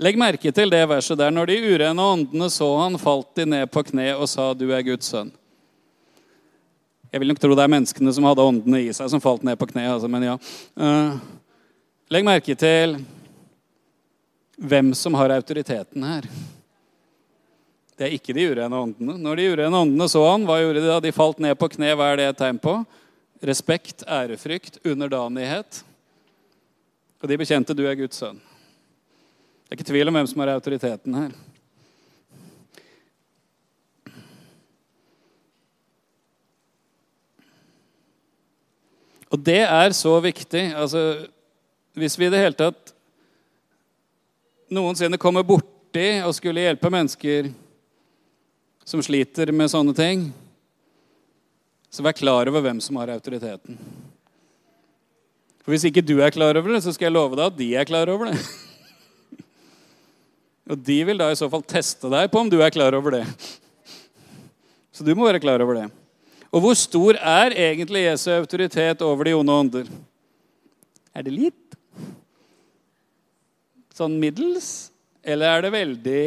[0.00, 1.32] Legg merke til det verset der.
[1.34, 4.82] Når de urene åndene så han, falt de ned på kne og sa, 'Du er
[4.82, 5.32] Guds sønn'.
[7.12, 9.58] Jeg vil nok tro det er menneskene som hadde åndene i seg, som falt ned
[9.58, 9.84] på kne.
[9.92, 10.38] Altså, men ja.
[10.78, 11.18] Uh,
[12.08, 12.96] legg merke til
[14.56, 16.28] hvem som har autoriteten her.
[17.98, 19.18] Det er ikke de urene åndene.
[19.18, 21.00] Når de urene åndene så han, hva gjorde de da?
[21.00, 21.92] De falt ned på kne.
[21.92, 22.78] Hva er det et tegn på?
[23.42, 25.82] Respekt, ærefrykt, underdanighet.
[27.20, 28.40] Og de bekjente du er Guds sønn.
[29.70, 31.34] Det er ikke tvil om hvem som har autoriteten her.
[39.30, 40.62] Og det er så viktig.
[40.74, 41.28] Altså,
[41.94, 42.90] hvis vi i det hele tatt
[44.74, 47.52] noensinne kommer borti og skulle hjelpe mennesker
[48.82, 50.24] som sliter med sånne ting,
[51.94, 53.78] så vær klar over hvem som har autoriteten.
[55.62, 57.70] For Hvis ikke du er klar over det, så skal jeg love deg at de
[57.78, 58.42] er klar over det.
[60.70, 63.18] Og de vil da i så fall teste deg på om du er klar over
[63.18, 63.24] det.
[64.94, 65.88] Så du må være klar over det.
[66.50, 69.90] Og hvor stor er egentlig Jesu autoritet over de onde ånder?
[71.14, 71.76] Er det litt?
[73.94, 74.90] Sånn middels?
[75.26, 76.24] Eller er det veldig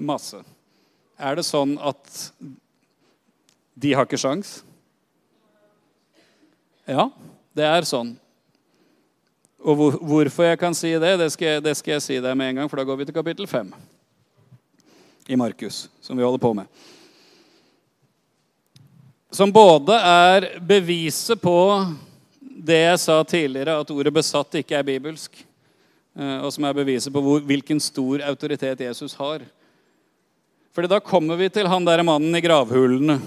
[0.00, 0.40] masse?
[1.20, 2.20] Er det sånn at
[3.80, 4.60] de har ikke sjans?
[6.88, 7.08] Ja,
[7.56, 8.14] det er sånn.
[9.60, 12.52] Og hvor, hvorfor jeg kan si det, det skal, det skal jeg si deg med
[12.52, 13.74] en gang, for da går vi til kapittel 5
[15.30, 16.66] i Markus, som vi holder på med.
[19.30, 21.58] Som både er beviset på
[22.40, 25.44] det jeg sa tidligere, at ordet 'besatt' ikke er bibelsk,
[26.16, 29.44] eh, og som er beviset på hvor, hvilken stor autoritet Jesus har.
[30.74, 33.20] Fordi da kommer vi til han derre mannen i gravhulene.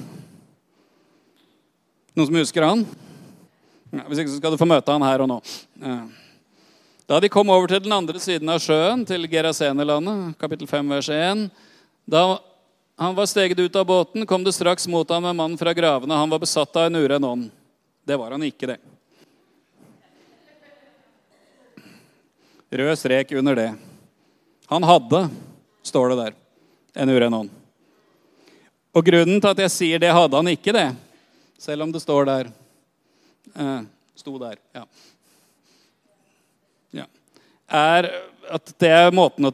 [2.16, 2.86] Noen som husker han?
[3.94, 5.40] Ja, hvis ikke så skal du få møte han her og nå.
[7.06, 11.10] Da de kom over til den andre siden av sjøen, til Gerasenelandet, kapittel 5, vers
[11.12, 11.42] 1
[12.08, 12.24] Da
[12.96, 16.16] han var steget ut av båten, kom det straks mot ham en mann fra gravene.
[16.16, 17.50] Han var besatt av en uren ånd.
[18.08, 18.78] Det var han ikke, det.
[22.72, 23.70] Rød strek under det.
[24.72, 25.26] Han hadde,
[25.84, 26.38] står det der,
[27.04, 27.56] en uren ånd.
[28.94, 30.92] Og grunnen til at jeg sier det, hadde han ikke det,
[31.60, 32.54] selv om det står der.
[33.58, 33.82] Eh,
[34.16, 34.88] sto der, ja
[37.74, 38.10] er
[38.54, 39.52] at det er måten å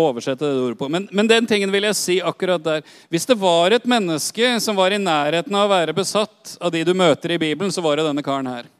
[0.00, 0.88] oversette det ordet på.
[0.90, 2.84] Men, men, den tingen vil jeg si akkurat der.
[3.12, 6.82] Hvis det var et menneske som var i nærheten av å være besatt av de
[6.86, 8.70] du møter i Bibelen, så var det denne karen her.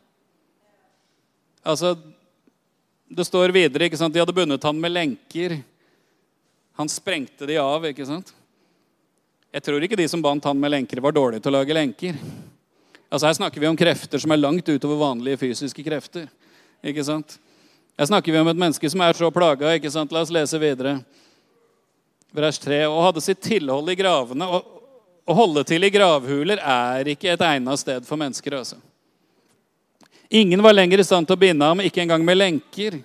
[1.62, 1.96] Altså,
[3.10, 4.14] Det står videre ikke sant?
[4.14, 5.56] De hadde bundet han med lenker.
[6.78, 7.84] Han sprengte de av.
[7.88, 8.30] ikke sant?
[9.50, 12.18] Jeg tror ikke de som bandt han med lenker, var dårlige til å lage lenker.
[13.10, 16.28] Altså Her snakker vi om krefter som er langt utover vanlige fysiske krefter.
[16.86, 17.34] ikke sant?
[18.00, 19.74] Her snakker vi om et menneske som er så plaga.
[19.76, 20.12] ikke sant?
[20.12, 20.94] La oss lese videre.
[22.32, 22.86] Vers 3.
[22.88, 24.46] Og hadde sitt tilhold i gravene.
[24.48, 28.56] Å holde til i gravhuler er ikke et egnet sted for mennesker.
[28.56, 28.80] altså.
[30.32, 33.02] Ingen var lenger i stand til å binde ham, ikke engang med lenker.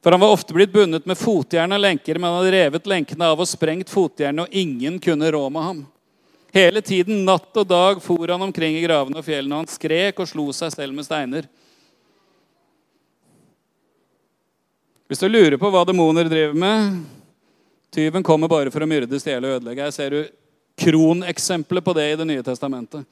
[0.00, 3.28] For han var ofte blitt bundet med fotjern og lenker, men han hadde revet lenkene
[3.34, 5.82] av og sprengt fotjernet, og ingen kunne rå med ham.
[6.56, 10.24] Hele tiden, natt og dag, for han omkring i gravene og fjellene, og han skrek
[10.24, 11.52] og slo seg selv med steiner.
[15.12, 17.02] Hvis du lurer på hva demoner driver med
[17.92, 19.84] Tyven kommer bare for å myrde, stjele og ødelegge.
[19.84, 20.20] Her ser du
[20.80, 23.04] kroneksempelet på det i Det nye testamentet.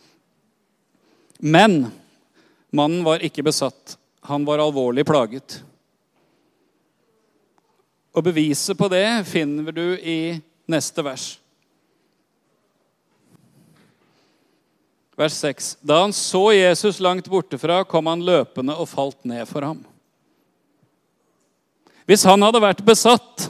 [1.36, 1.90] Men
[2.72, 3.98] mannen var ikke besatt.
[4.32, 5.58] Han var alvorlig plaget.
[8.16, 10.40] Og beviset på det finner du i
[10.72, 11.28] neste vers.
[15.20, 15.72] Vers 6.
[15.84, 19.84] Da han så Jesus langt borte fra, kom han løpende og falt ned for ham.
[22.10, 23.44] Hvis han hadde vært besatt,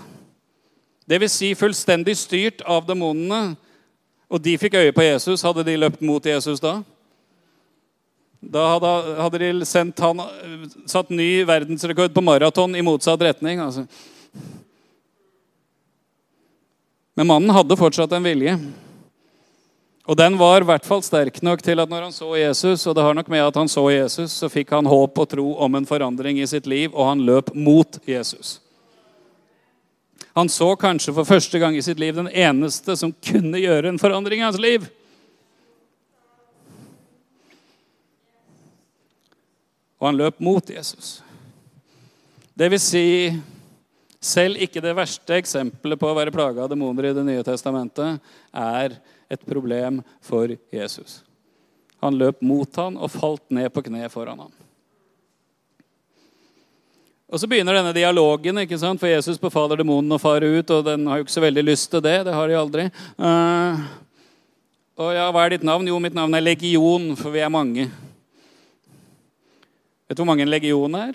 [1.09, 1.33] dvs.
[1.33, 3.55] Si fullstendig styrt av demonene,
[4.29, 6.75] og de fikk øye på Jesus, hadde de løpt mot Jesus da?
[8.41, 10.21] Da hadde, hadde de sendt han,
[10.85, 13.65] satt ny verdensrekord på maraton i motsatt retning.
[13.65, 13.87] Altså.
[17.17, 18.59] Men mannen hadde fortsatt en vilje.
[20.11, 22.97] Og den var i hvert fall sterk nok til at når han så Jesus, og
[22.99, 25.77] det har nok med at han så Jesus, så fikk han håp og tro om
[25.79, 28.57] en forandring i sitt liv, og han løp mot Jesus.
[30.35, 34.01] Han så kanskje for første gang i sitt liv den eneste som kunne gjøre en
[34.03, 34.89] forandring i hans liv.
[40.01, 41.21] Og han løp mot Jesus.
[42.59, 43.07] Det vil si
[44.21, 48.19] selv ikke det verste eksempelet på å være plaga av demoner i Det nye testamentet
[48.51, 48.99] er
[49.31, 51.21] et problem for Jesus.
[52.01, 54.53] Han løp mot han og falt ned på kne foran han.
[57.31, 58.99] Og Så begynner denne dialogen, ikke sant?
[58.99, 60.71] for Jesus befaler demonen å fare ut.
[60.75, 62.25] og Den har jo ikke så veldig lyst til det.
[62.27, 62.87] Det har de aldri.
[63.15, 63.79] Uh,
[64.99, 65.87] og ja, Hva er ditt navn?
[65.87, 67.87] Jo, mitt navn er Legion, for vi er mange.
[70.11, 71.15] Vet du hvor mange en legion er?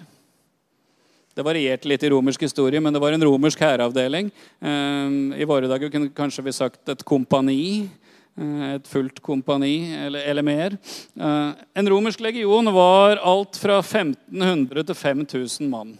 [1.35, 4.29] Det varierte litt i romersk historie, men det var en romersk hæravdeling.
[4.63, 7.89] Uh, I våre dager kunne kanskje vi sagt et kompani.
[8.35, 10.73] Eh, et fullt kompani eller, eller mer.
[11.15, 15.93] Eh, en romersk legion var alt fra 1500 til 5000 mann.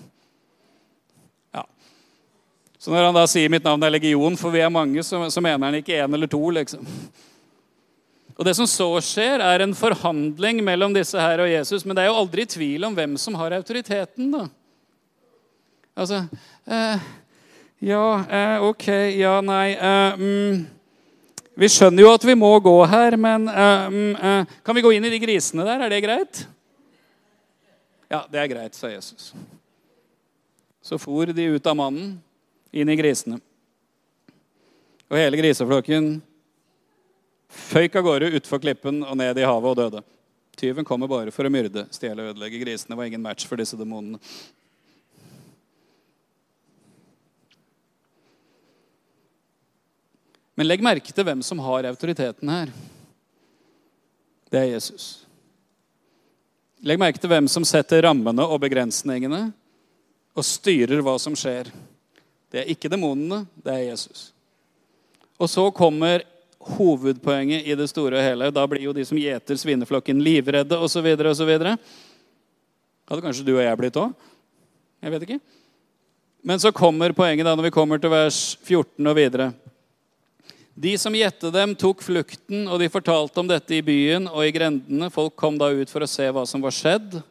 [1.56, 1.64] Ja.
[2.78, 5.42] Så når han da sier 'mitt navn er legion', for vi er mange, så, så
[5.42, 6.50] mener han ikke én eller to.
[6.50, 6.86] liksom.
[8.38, 11.86] Og Det som så skjer, er en forhandling mellom disse her og Jesus.
[11.86, 14.32] Men det er jo aldri tvil om hvem som har autoriteten.
[14.32, 14.50] da.
[15.96, 16.28] Altså
[16.68, 17.00] eh,
[17.80, 20.75] Ja, eh, ok, ja, nei eh, mm,
[21.56, 23.88] Vi skjønner jo at vi må gå her, men uh,
[24.20, 25.86] eh, kan vi gå inn i de grisene der?
[25.86, 26.42] Er det greit?
[28.12, 29.32] Ja, det er greit, sa Jesus.
[30.84, 32.18] Så for de ut av mannen,
[32.76, 33.40] inn i grisene.
[35.08, 36.18] Og hele griseflokken
[37.70, 40.04] føyk av gårde utfor klippen og ned i havet og døde.
[40.60, 42.62] Tyven kommer bare for å myrde, stjele og ødelegge.
[42.64, 44.20] Grisene var ingen match for disse demonene.
[50.56, 52.72] Men legg merke til hvem som har autoriteten her.
[54.52, 55.26] Det er Jesus.
[56.86, 59.50] Legg merke til hvem som setter rammene og begrensningene
[60.36, 61.72] og styrer hva som skjer.
[62.52, 64.30] Det er ikke demonene, det er Jesus.
[65.36, 66.24] Og så kommer
[66.76, 68.52] hovedpoenget i det store og hele.
[68.54, 71.10] Da blir jo de som gjeter svineflokken, livredde osv.
[71.32, 71.52] osv.
[73.06, 74.16] Hadde kanskje du og jeg blitt òg?
[75.04, 75.40] Jeg vet ikke.
[76.46, 79.52] Men så kommer poenget da når vi kommer til vers 14 og videre.
[80.76, 84.52] De som gjette dem, tok flukten, og de fortalte om dette i byen og i
[84.52, 85.08] grendene.
[85.08, 87.22] Folk kom da ut for å se hva som var skjedd.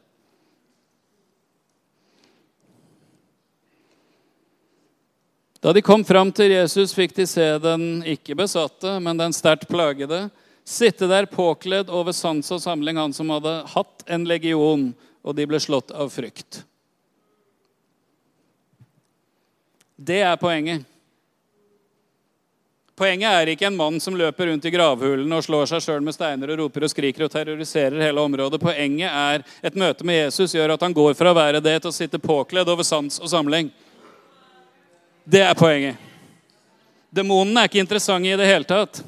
[5.61, 9.68] Da de kom fram til Jesus, fikk de se den ikke besatte, men den sterkt
[9.68, 10.26] plagede,
[10.64, 14.90] sitte der påkledd over sans og samling, han som hadde hatt en legion,
[15.24, 16.62] og de ble slått av frykt.
[19.96, 20.88] Det er poenget.
[22.94, 26.14] Poenget er ikke en mann som løper rundt i gravhulene og slår seg sjøl med
[26.14, 28.61] steiner og roper og skriker og terroriserer hele området.
[28.62, 31.90] Poenget er et møte med Jesus gjør at han går fra å være det til
[31.90, 33.72] å sitte påkledd over sans og samling.
[35.26, 35.98] Det er poenget.
[37.11, 39.02] Demonene er ikke interessante i det hele tatt.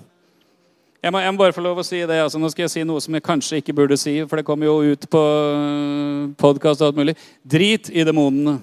[0.98, 2.18] Jeg må, jeg må, bare få lov å si det.
[2.18, 4.66] Altså, nå skal jeg si noe som jeg kanskje ikke burde si, for det kommer
[4.66, 7.14] jo ut på øh, podkast og alt mulig.
[7.46, 8.58] Drit i demonene.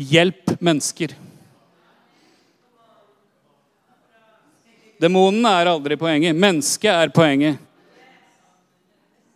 [0.00, 1.14] Hjelp mennesker.
[5.00, 6.36] Demonene er aldri poenget.
[6.36, 7.58] Mennesket er poenget.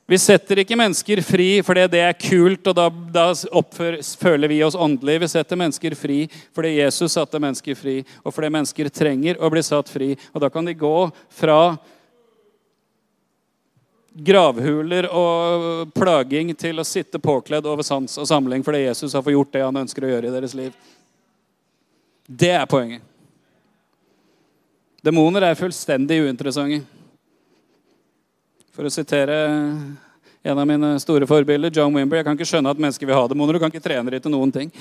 [0.06, 4.58] Vi setter ikke mennesker fri fordi det er kult, og da, da oppfører, føler vi
[4.66, 5.22] oss åndelige.
[5.22, 6.18] Vi setter mennesker fri
[6.52, 10.10] fordi Jesus satte mennesker fri, og fordi mennesker trenger å bli satt fri.
[10.34, 10.98] Og da kan de gå
[11.32, 11.58] fra
[14.14, 19.34] gravhuler og plaging til å sitte påkledd over sans og samling fordi Jesus har fått
[19.34, 20.76] gjort det han ønsker å gjøre i deres liv.
[22.28, 23.13] Det er poenget.
[25.04, 26.78] Demoner er fullstendig uinteressante.
[28.72, 29.34] For å sitere
[30.44, 33.26] en av mine store forbilder, John Wimber Jeg kan ikke skjønne at mennesker vil ha
[33.28, 33.52] demoner.
[33.52, 34.72] Du kan ikke trene dem til noen ting.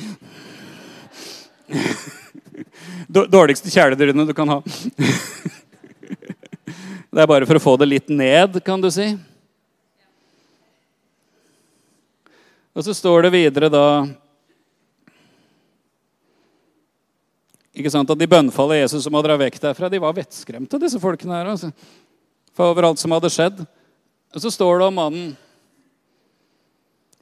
[3.36, 4.62] Dårligste kjæledyrene du kan ha.
[7.14, 9.12] Det er bare for å få det litt ned, kan du si.
[12.74, 13.86] Og så står det videre da
[17.74, 19.90] ikke sant, at De bønnfaller Jesus om å dra vekk derfra.
[19.90, 21.50] De var vettskremte, disse folkene her.
[21.56, 21.72] Altså.
[22.54, 23.64] For overalt som hadde skjedd.
[24.34, 25.34] Og så står det om mannen,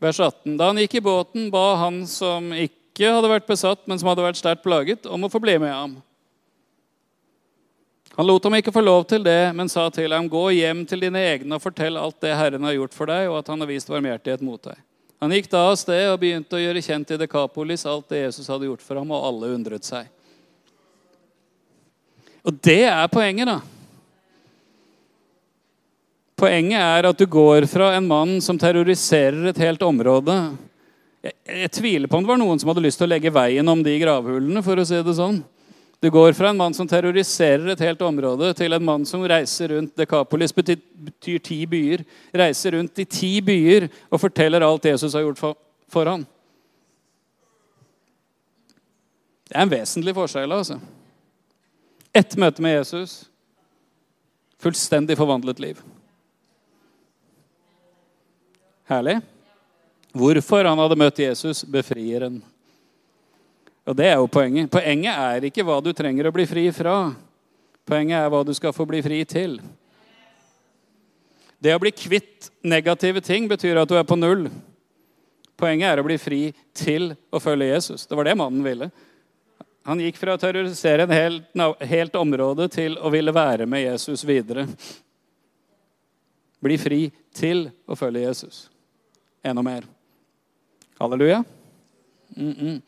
[0.01, 0.57] vers 18.
[0.59, 4.25] Da han gikk i båten, ba han som ikke hadde vært besatt, men som hadde
[4.25, 5.97] vært sterkt plaget, om å få bli med ham.
[8.17, 11.05] Han lot ham ikke få lov til det, men sa til ham, gå hjem til
[11.05, 13.71] dine egne og fortell alt det Herren har gjort for deg, og at han har
[13.71, 14.79] vist varmhjertighet mot deg.
[15.23, 18.49] Han gikk da av sted og begynte å gjøre kjent i Dekapolis alt det Jesus
[18.51, 20.09] hadde gjort for ham, og alle undret seg.
[22.47, 23.59] Og det er poenget, da.
[26.41, 30.35] Poenget er at du går fra en mann som terroriserer et helt område
[31.21, 33.67] jeg, jeg, tviler på om det var noen som hadde lyst til å legge veien
[33.69, 34.63] om de gravhullene.
[34.65, 35.41] for å si det sånn.
[36.01, 39.75] Du går fra en mann som terroriserer et helt område, til en mann som reiser
[39.75, 42.01] rundt Dekapolis betyr, betyr ti byer.
[42.33, 45.59] Reiser rundt i ti byer og forteller alt Jesus har gjort for,
[45.93, 46.25] for ham.
[49.45, 50.57] Det er en vesentlig forskjell.
[50.57, 50.79] altså.
[52.13, 53.25] Ett møte med Jesus,
[54.59, 55.79] fullstendig forvandlet liv.
[58.91, 59.21] Herlig.
[60.11, 62.41] Hvorfor han hadde møtt Jesus, befrieren.
[63.87, 64.67] Og det er jo poenget.
[64.71, 67.13] Poenget er ikke hva du trenger å bli fri fra.
[67.87, 69.55] Poenget er hva du skal få bli fri til.
[71.61, 74.49] Det å bli kvitt negative ting betyr at du er på null.
[75.55, 76.41] Poenget er å bli fri
[76.75, 78.03] til å følge Jesus.
[78.09, 78.91] Det var det mannen ville.
[79.83, 84.23] Han gikk fra å terrorisere en helt, helt område til å ville være med Jesus
[84.27, 84.67] videre.
[86.61, 87.01] Bli fri
[87.33, 88.67] til å følge Jesus
[89.41, 89.87] enda mer.
[90.99, 91.43] Halleluja.
[92.37, 92.81] Mm -mm.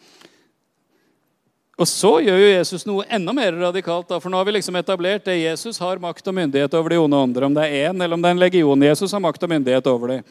[1.78, 4.08] Og så gjør jo Jesus noe enda mer radikalt.
[4.08, 6.98] Da, for nå har vi liksom etablert det Jesus har makt og myndighet over de
[6.98, 7.44] onde ånder.
[7.44, 8.84] Om det er én eller om det er en legion.
[8.84, 10.24] Jesus har makt og myndighet over dem.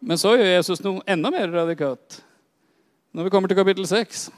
[0.00, 2.22] Men så gjør Jesus noe enda mer radikalt.
[3.12, 4.30] Når vi kommer til kapittel 6,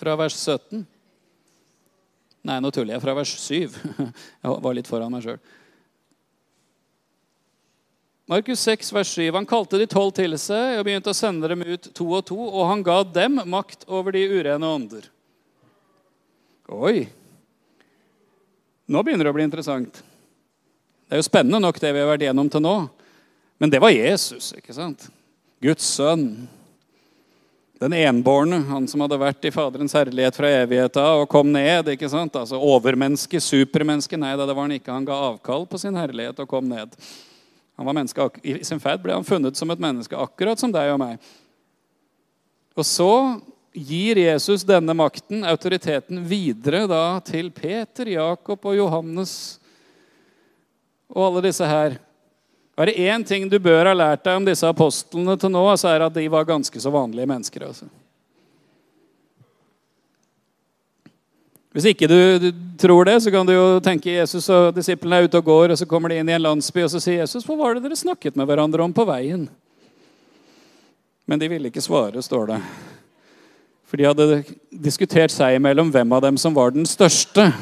[0.00, 0.86] fra vers 17
[2.46, 3.02] Nei, nå tuller jeg.
[3.04, 3.74] Fra vers 7.
[4.42, 5.40] Jeg var litt foran meg sjøl.
[8.30, 9.26] Markus 6, vers 7.
[9.34, 12.38] Han kalte de tolv til seg og begynte å sende dem ut to og to,
[12.38, 15.08] og han ga dem makt over de urene ånder.
[16.70, 17.08] Oi!
[18.90, 20.00] Nå begynner det å bli interessant.
[21.10, 22.76] Det er jo spennende nok, det vi har vært gjennom til nå.
[23.60, 25.08] Men det var Jesus, ikke sant?
[25.60, 26.46] Guds sønn.
[27.80, 31.88] Den enbårne, han som hadde vært i Faderens herlighet fra evigheta og kom ned.
[31.94, 32.34] ikke sant?
[32.36, 34.18] Altså Overmenneske, supermenneske.
[34.20, 34.92] Nei da, det var han ikke.
[34.92, 36.92] Han ga avkall på sin herlighet og kom ned.
[37.80, 40.92] Han var menneske, I sin ferd ble han funnet som et menneske, akkurat som deg
[40.92, 41.30] og meg.
[42.76, 43.40] Og så
[43.72, 49.32] gir Jesus denne makten, autoriteten, videre da til Peter, Jakob og Johannes
[51.08, 51.96] og alle disse her.
[52.78, 55.90] Er det én ting du bør ha lært deg om disse apostlene til nå, så
[55.90, 57.66] er det at de var ganske så vanlige mennesker.
[57.66, 57.90] altså.
[61.70, 62.50] Hvis ikke du,
[62.80, 65.78] tror det, så kan du jo tenke Jesus og disiplene er ute og går, og
[65.78, 67.96] så kommer de inn i en landsby, og så sier Jesus, 'Hva var det dere
[67.96, 69.48] snakket med hverandre om på veien?'
[71.26, 72.60] Men de ville ikke svare, står det.
[73.86, 77.52] For de hadde diskutert seg imellom hvem av dem som var den største.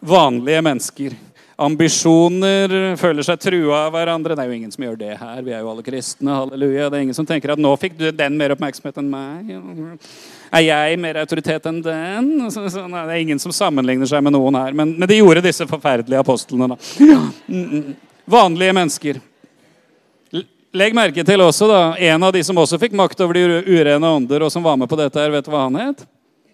[0.00, 1.16] Vanlige mennesker.
[1.60, 4.32] Ambisjoner, føler seg trua av hverandre.
[4.32, 5.40] Det er jo ingen som gjør det her.
[5.44, 6.32] Vi er jo alle kristne.
[6.32, 6.88] halleluja.
[6.88, 9.98] Det er ingen som tenker at 'nå fikk du den mer oppmerksomhet enn meg'.
[10.52, 12.50] Er jeg mer autoritet enn den?
[12.50, 14.72] Så, så, nei, det er ingen som sammenligner seg med noen her.
[14.72, 16.68] Men, men de gjorde disse forferdelige apostlene.
[16.68, 16.76] da.
[17.48, 17.96] Mm, mm.
[18.26, 19.20] Vanlige mennesker.
[20.72, 24.06] Legg merke til også da, en av de som også fikk makt over de urene
[24.06, 25.18] ånder, og som var med på dette.
[25.18, 26.06] her, Vet du hva han het?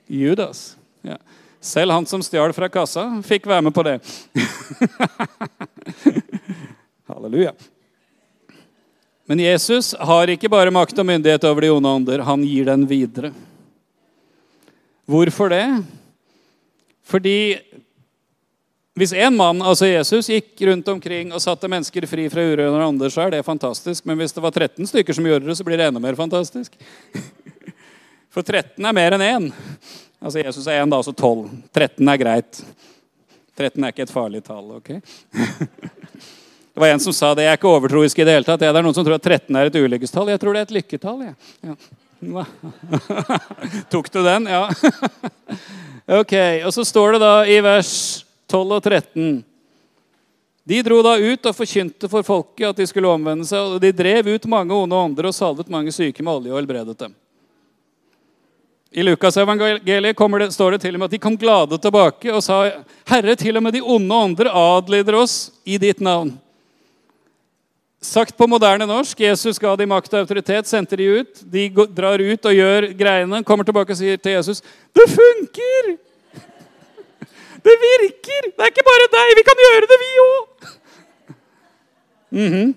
[0.08, 0.74] Judas.
[1.04, 1.18] Ja.
[1.60, 3.96] Selv han som stjal fra kassa, fikk være med på det.
[7.10, 7.52] Halleluja.
[9.26, 12.22] Men Jesus har ikke bare makt og myndighet over de onde ånder.
[12.26, 13.32] Han gir den videre.
[15.06, 15.64] Hvorfor det?
[17.06, 17.38] Fordi
[18.96, 23.10] hvis én mann, altså Jesus, gikk rundt omkring og satte mennesker fri fra urene ånder,
[23.12, 24.06] så er det fantastisk.
[24.08, 26.78] Men hvis det var 13 stykker som gjorde det, så blir det enda mer fantastisk.
[28.32, 29.50] For 13 er mer enn én.
[30.22, 31.48] Altså Jesus er én, da, altså 12.
[31.76, 32.62] 13 er greit.
[33.56, 34.78] 13 er ikke et farlig tall.
[34.78, 34.96] ok?
[36.76, 37.46] Det var en som sa det.
[37.46, 38.60] Jeg er ikke overtroisk i det hele tatt.
[38.60, 40.28] Det er noen som tror at 13 er et ulykkestall.
[40.28, 41.22] Jeg tror det er et lykketall.
[41.24, 41.32] Ja.
[41.64, 42.42] Ja.
[43.94, 44.48] Tok du den?
[44.52, 44.66] Ja.
[46.20, 46.34] ok,
[46.68, 47.92] Og så står det da i vers
[48.52, 49.40] 12 og 13
[50.68, 53.72] De dro da ut og forkynte for folket at de skulle omvende seg.
[53.72, 56.98] Og de drev ut mange onde ånder og salvet mange syke med olje og helbredet
[57.06, 57.16] dem.
[58.96, 63.36] I Lukasevangeliet står det til og med at de kom glade tilbake og sa, 'Herre,
[63.36, 66.38] til og med de onde ånder adlyder oss i ditt navn.'
[68.00, 71.42] Sagt på moderne norsk Jesus ga de makt og autoritet, sendte de ut.
[71.42, 74.62] De drar ut og gjør greiene, kommer tilbake og sier til Jesus
[74.94, 75.96] Det funker!
[77.66, 78.42] Det virker!
[78.48, 79.32] Det er ikke bare deg.
[79.36, 80.72] Vi kan gjøre det, vi òg!
[82.30, 82.74] Mm -hmm.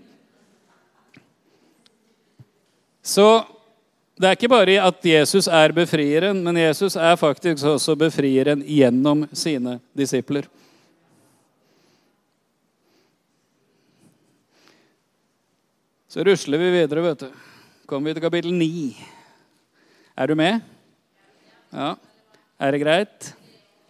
[3.03, 3.45] Så
[4.19, 9.23] det er ikke bare at Jesus er befrieren, men Jesus er faktisk også befrieren gjennom
[9.31, 10.43] sine disipler.
[16.09, 17.31] Så rusler vi videre, vet du.
[17.87, 18.97] Kommer vi til kapittel 9.
[20.17, 20.59] Er du med?
[21.71, 21.93] Ja.
[22.59, 23.33] Er det greit?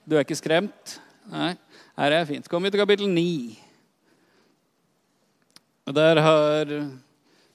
[0.05, 0.99] Du er ikke skremt?
[1.31, 1.55] Nei.
[1.97, 2.49] Her er det fint.
[2.51, 3.57] Kommer vi til kapittel 9.
[5.89, 6.75] Og Der har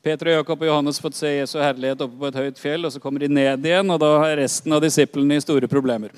[0.04, 2.84] Peter, og Jakob og Johannes fått se Jesu herlighet oppe på et høyt fjell.
[2.84, 6.12] og Så kommer de ned igjen, og da har resten av disiplene i store problemer.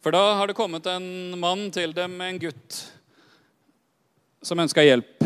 [0.00, 2.76] For da har det kommet en mann til dem med en gutt
[4.42, 5.24] som ønska hjelp.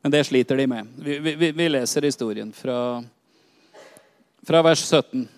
[0.00, 0.88] Men det sliter de med.
[0.96, 3.02] Vi, vi, vi leser historien fra,
[4.46, 5.28] fra, vers 17.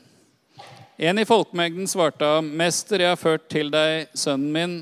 [1.01, 4.75] En i folkemengden svarte 'Mester, jeg har ført til deg sønnen min,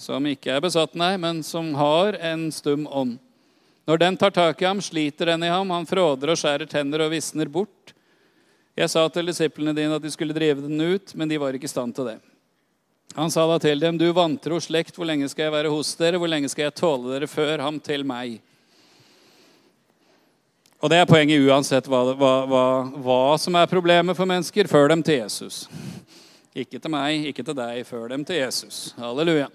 [0.00, 3.18] som ikke er besatt, nei, men som har en stum ånd.'
[3.88, 7.02] Når den tar tak i ham, sliter den i ham, han fråder og skjærer tenner
[7.02, 7.94] og visner bort.
[8.78, 11.66] Jeg sa til disiplene dine at de skulle drive den ut, men de var ikke
[11.66, 12.18] i stand til det.
[13.16, 16.18] Han sa da til dem, 'Du vantro slekt, hvor lenge skal jeg være hos dere?'
[16.18, 18.40] 'Hvor lenge skal jeg tåle dere før ham til meg?'
[20.80, 22.64] Og det er poenget uansett hva, hva, hva,
[23.04, 24.64] hva som er problemet for mennesker.
[24.66, 25.68] Før dem til Jesus.
[26.56, 27.84] Ikke til meg, ikke til deg.
[27.84, 28.94] Før dem til Jesus.
[28.96, 29.50] Halleluja.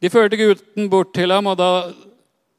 [0.00, 1.70] De førte gutten bort til ham, og da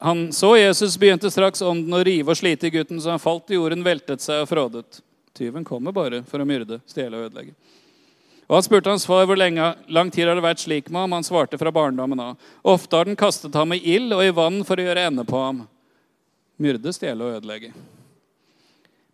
[0.02, 3.50] han så Jesus, begynte straks ånden å rive og slite i gutten, så han falt
[3.50, 5.02] i jorden, veltet seg og frådet.
[5.34, 7.54] Tyven kommer bare for å myrde, stjele og ødelegge.
[8.50, 11.14] Og Han spurte hans far hvor lenge, lang tid har det vært slik med ham.
[11.16, 12.48] Han svarte fra barndommen av.
[12.60, 15.38] Ofte har den kastet ham i ild og i vann for å gjøre ende på
[15.40, 15.62] ham.
[16.60, 17.70] Myrde, stjele og ødelegge.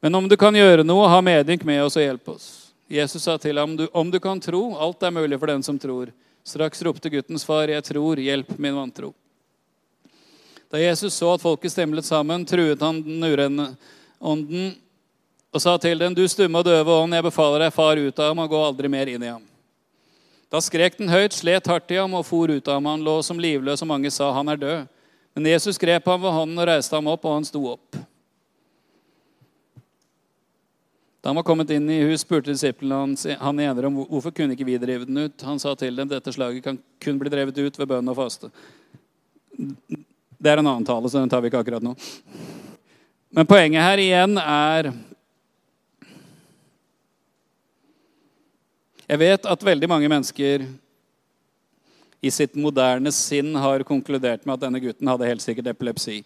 [0.02, 2.48] Men om du kan gjøre noe, ha medynk med oss og hjelp oss.
[2.90, 6.10] Jesus sa til ham, om du kan tro, alt er mulig for den som tror.
[6.48, 9.12] Straks ropte guttens far, jeg tror, hjelp min vantro.
[10.72, 13.72] Da Jesus så at folket stemlet sammen, truet han den urene
[14.18, 14.72] ånden
[15.48, 18.32] og sa til den, du stumme og døve ånd, jeg befaler deg, far ut av
[18.32, 19.44] ham og gå aldri mer inn i ham.
[20.52, 22.88] Da skrek den høyt, slet hardt i ham og for ut av ham.
[22.88, 24.86] Han lå som livløs, og mange sa, han er død.
[25.36, 27.98] Men Jesus grep ham ved hånden og reiste ham opp, og han sto opp.
[31.20, 34.54] Da han var kommet inn i hus, spurte disiplene hans, han ene om hvorfor kunne
[34.54, 35.42] ikke vi drive den ut.
[35.42, 38.52] Han sa til dem dette slaget kan kun bli drevet ut ved bønn og faste.
[40.38, 41.96] Det er en annen tale, så den tar vi ikke akkurat nå.
[43.34, 44.92] Men poenget her igjen er
[49.08, 50.66] Jeg vet at veldig mange mennesker
[52.20, 56.18] i sitt moderne sinn har konkludert med at denne gutten hadde helt sikkert epilepsi.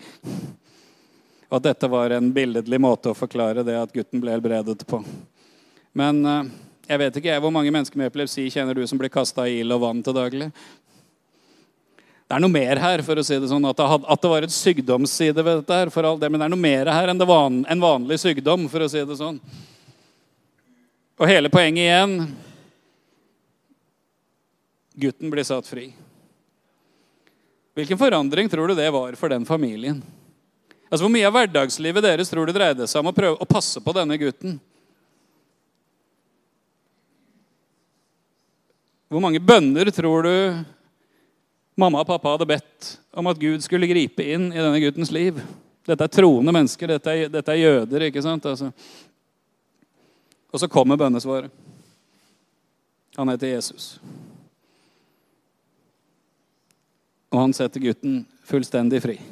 [1.53, 5.03] Og at dette var en billedlig måte å forklare det at gutten ble helbredet på.
[5.93, 6.47] Men eh,
[6.89, 9.59] jeg vet ikke jeg, hvor mange mennesker med epilepsi kjenner du som blir kasta i
[9.61, 10.49] ild og vann til daglig?
[12.25, 15.45] Det er noe mer her, for å si det sånn, at det, var et sykdomsside
[15.45, 15.77] ved dette.
[15.83, 18.65] her, for all det, Men det er noe mer her enn van, en vanlig sykdom,
[18.73, 19.37] for å si det sånn.
[21.21, 22.17] Og hele poenget igjen
[24.97, 25.91] Gutten blir satt fri.
[27.77, 30.01] Hvilken forandring tror du det var for den familien?
[30.93, 33.81] Altså, Hvor mye av hverdagslivet deres tror du dreide seg om å prøve å passe
[33.81, 34.59] på denne gutten?
[39.09, 40.35] Hvor mange bønner tror du
[41.81, 45.41] mamma og pappa hadde bedt om at Gud skulle gripe inn i denne guttens liv?
[45.89, 48.09] Dette er troende mennesker, dette er, dette er jøder.
[48.13, 48.45] ikke sant?
[48.47, 48.69] Altså.
[50.53, 51.49] Og så kommer bønnesvaret.
[53.17, 53.95] Han heter Jesus.
[57.33, 59.23] Og han setter gutten fullstendig fri.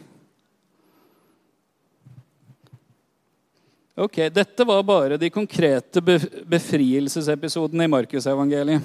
[4.00, 8.80] Ok, Dette var bare de konkrete befrielsesepisodene i Markusevangeliet.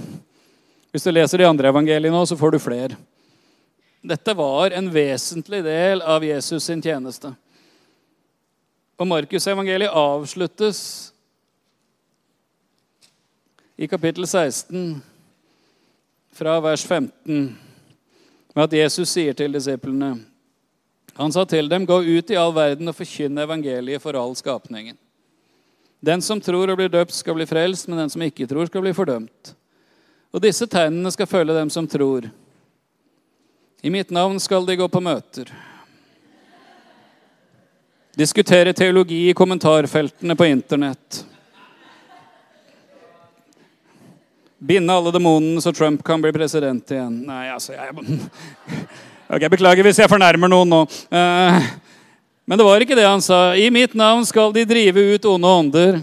[0.91, 2.97] Hvis du leser de andre evangeliene nå, så får du flere.
[4.03, 7.31] Dette var en vesentlig del av Jesus sin tjeneste.
[8.99, 10.81] Og Markusevangeliet avsluttes
[13.79, 14.99] i kapittel 16,
[16.35, 17.55] fra vers 15
[18.51, 20.17] med at Jesus sier til disiplene
[21.15, 25.04] Han sa til dem, 'Gå ut i all verden og forkynne evangeliet for all skapningen.'
[26.05, 28.83] Den som tror og blir døpt, skal bli frelst, men den som ikke tror, skal
[28.85, 29.55] bli fordømt.
[30.35, 32.27] Og disse tegnene skal følge dem som tror.
[33.81, 35.49] I mitt navn skal de gå på møter.
[38.15, 41.23] Diskutere teologi i kommentarfeltene på Internett.
[44.65, 47.17] Binde alle demonene så Trump kan bli president igjen.
[47.27, 47.91] Nei, altså jeg,
[49.33, 50.83] okay, Beklager hvis jeg fornærmer noen nå.
[51.09, 51.73] Uh,
[52.45, 53.55] men det var ikke det han sa.
[53.55, 56.01] I mitt navn skal de drive ut onde ånder.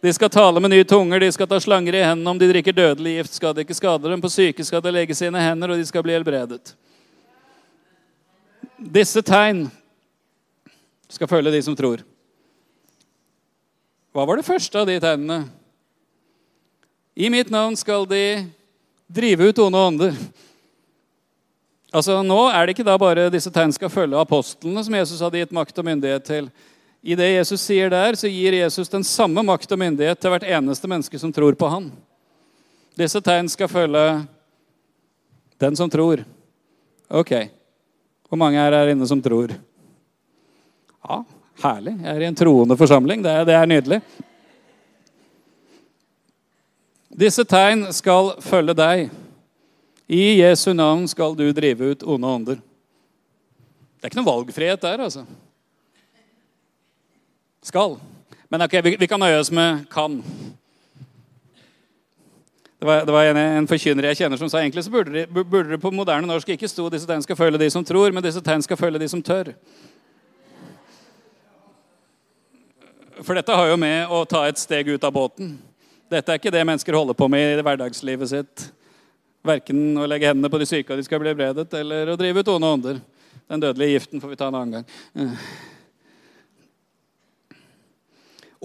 [0.00, 2.30] De skal tale med nye tunger, de skal ta slanger i hendene.
[2.30, 4.20] Om de drikker dødelig gift, skal det ikke skade dem.
[4.22, 6.72] På syke skal det legge sine hender, og de skal bli helbredet.
[8.76, 9.66] Disse tegn
[11.12, 12.04] skal følge de som tror.
[14.16, 15.44] Hva var det første av de tegnene?
[17.16, 18.44] I mitt navn skal de
[19.08, 20.16] drive ut onde ånder.
[21.94, 25.42] Altså, Nå er det ikke da bare disse tegn skal følge apostlene, som Jesus hadde
[25.42, 26.48] gitt makt og myndighet til.
[27.06, 30.48] I det Jesus sier der, så gir Jesus den samme makt og myndighet til hvert
[30.58, 31.90] eneste menneske som tror på han.
[32.98, 34.06] Disse tegn skal følge
[35.62, 36.24] den som tror.
[37.06, 37.32] Ok.
[38.26, 39.52] Hvor mange er her inne som tror?
[41.06, 41.20] Ja,
[41.62, 41.94] herlig.
[42.02, 43.22] Jeg er i en troende forsamling.
[43.22, 44.00] Det er, det er nydelig.
[47.16, 49.06] Disse tegn skal følge deg.
[50.06, 52.60] I Jesu navn skal du drive ut onde ånder.
[53.96, 55.24] Det er ikke noe valgfrihet der, altså.
[57.66, 57.96] Skal.
[58.48, 60.20] Men ok, vi, vi kan nøye oss med kan.
[62.78, 65.24] Det var, det var en, en, forkynner jeg kjenner som sa egentlig så burde det,
[65.32, 68.22] burde det på moderne norsk ikke stå disse tegn skal følge de som tror, men
[68.22, 69.54] disse tegn skal følge de som tør.
[73.24, 75.56] For dette har jo med å ta et steg ut av båten.
[76.12, 78.68] Dette er ikke det mennesker holder på med i hverdagslivet sitt.
[79.46, 82.42] Verken å legge hendene på de syke og de skal bli bredet, eller å drive
[82.42, 83.00] ut onde ånder.
[83.46, 85.36] Den dødelige giften får vi ta en annen gang.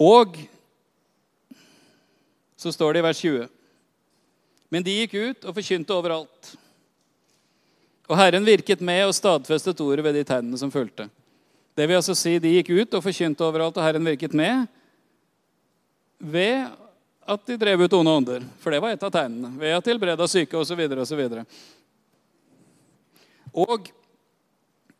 [0.01, 0.39] Og
[2.57, 3.47] så står det i vers 20.
[4.71, 6.53] Men de gikk ut og forkynte overalt.
[8.09, 11.07] Og Herren virket med og stadfestet ordet ved de tegnene som fulgte.
[11.75, 14.67] Det vil altså si, De gikk ut og forkynte overalt, og Herren virket med
[16.21, 16.69] ved
[17.28, 18.45] at de drev ut onde ånder.
[18.59, 19.53] For det var et av tegnene.
[19.59, 20.82] Ved at helbreda syke osv.
[21.03, 21.22] osv.
[23.51, 23.89] Og og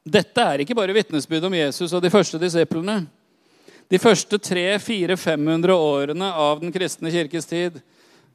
[0.04, 3.06] dette er ikke bare vitnesbyrd om Jesus og de første disiplene.
[3.92, 7.82] De første 300-400-500 årene av den kristne kirkes tid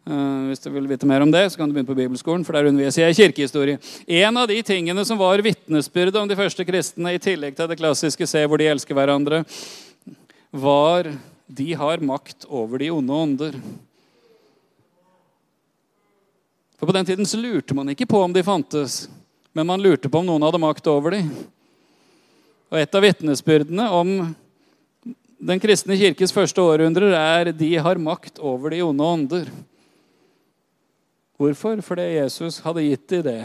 [0.07, 2.45] Uh, hvis du vil vite mer om det, så kan du begynne på bibelskolen.
[2.47, 3.79] for der underviser jeg kirkehistorie.
[4.07, 7.79] En av de tingene som var vitnesbyrdet om de første kristne, i tillegg til det
[7.79, 9.43] klassiske 'se hvor de elsker hverandre',
[10.53, 11.11] var
[11.47, 13.61] de har makt over de onde ånder.
[16.77, 19.09] For På den tiden så lurte man ikke på om de fantes,
[19.53, 21.31] men man lurte på om noen hadde makt over dem.
[22.71, 24.35] Og Et av vitnesbyrdene om
[25.39, 29.49] den kristne kirkes første århundrer er de har makt over de onde ånder.
[31.37, 31.81] Hvorfor?
[31.85, 33.41] Fordi Jesus hadde gitt dem det.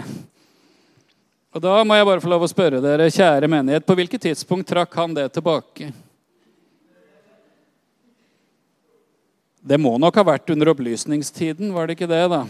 [1.52, 4.70] Og Da må jeg bare få lov å spørre dere, kjære menighet, på hvilket tidspunkt
[4.72, 5.92] trakk han det tilbake?
[9.62, 12.24] Det må nok ha vært under opplysningstiden, var det ikke det?
[12.32, 12.42] da?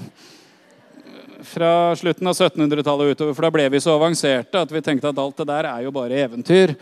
[1.51, 5.19] Fra slutten av 1700-tallet utover, for da ble vi så avanserte at vi tenkte at
[5.19, 6.75] alt det der er jo bare eventyr.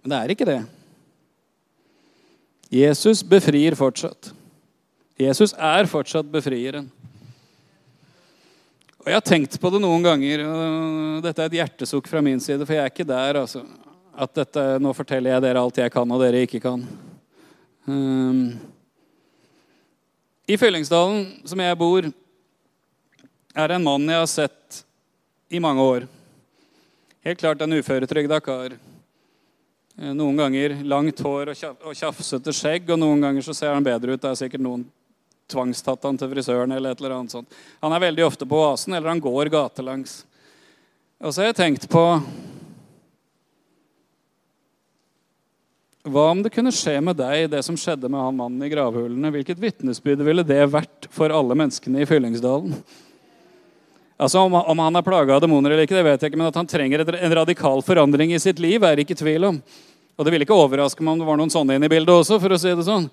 [0.00, 0.60] Men det er ikke det.
[2.70, 4.30] Jesus befrir fortsatt.
[5.20, 6.88] Jesus er fortsatt befrieren.
[9.00, 10.46] Og Jeg har tenkt på det noen ganger.
[10.46, 13.42] og Dette er et hjertesukk fra min side, for jeg er ikke der.
[13.42, 13.64] altså,
[14.16, 16.84] At dette, nå forteller jeg dere alt jeg kan, og dere ikke kan.
[17.86, 18.58] Um,
[20.46, 22.10] I Fyllingsdalen, som jeg bor,
[23.54, 24.82] er det en mann jeg har sett
[25.50, 26.06] i mange år.
[27.26, 28.76] Helt klart en uføretrygda kar.
[29.98, 34.14] Eh, noen ganger langt hår og tjafsete skjegg, og noen ganger så ser han bedre
[34.14, 34.22] ut.
[34.22, 34.86] Det er sikkert noen
[35.50, 37.58] tvangstatt han til frisøren eller et eller annet sånt.
[37.82, 40.22] Han er veldig ofte på Oasen, eller han går gatelangs.
[41.20, 42.04] Og så har jeg tenkt på
[46.00, 49.32] Hva om det kunne skje med deg, det som skjedde med han mannen i gravhulene?
[49.34, 52.72] Hvilket vitnesbyrd ville det vært for alle menneskene i Fyllingsdalen?
[54.20, 56.56] Altså om, han er plaga av demoner eller ikke, det vet jeg ikke, men at
[56.56, 59.60] han trenger en radikal forandring i sitt liv, er ikke tvil om.
[60.16, 62.40] Og det ville ikke overraske meg om det var noen sånne inne i bildet også,
[62.40, 63.10] for å si det sånn.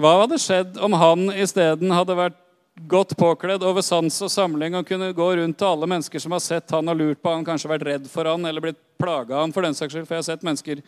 [0.00, 2.40] Hva hadde skjedd om han isteden hadde vært
[2.76, 6.42] godt påkledd over sans og samling og kunne gå rundt til alle mennesker som har
[6.44, 9.54] sett han og lurt på han, kanskje vært redd for han eller blitt plaga han
[9.54, 10.82] for den saks skyld, for jeg har sett mennesker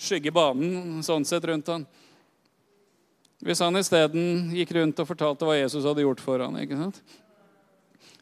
[0.00, 1.86] skygge banen sånn sett rundt han.
[3.44, 7.00] Hvis han isteden gikk rundt og fortalte hva Jesus hadde gjort for han, ikke sant?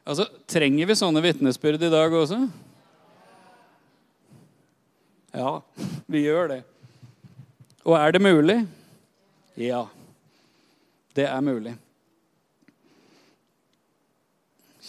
[0.04, 2.42] Altså, Trenger vi sånne vitnesbyrd i dag også?
[5.34, 5.62] Ja,
[6.10, 6.60] vi gjør det.
[7.84, 8.58] Og er det mulig?
[9.58, 9.86] Ja,
[11.14, 11.74] det er mulig.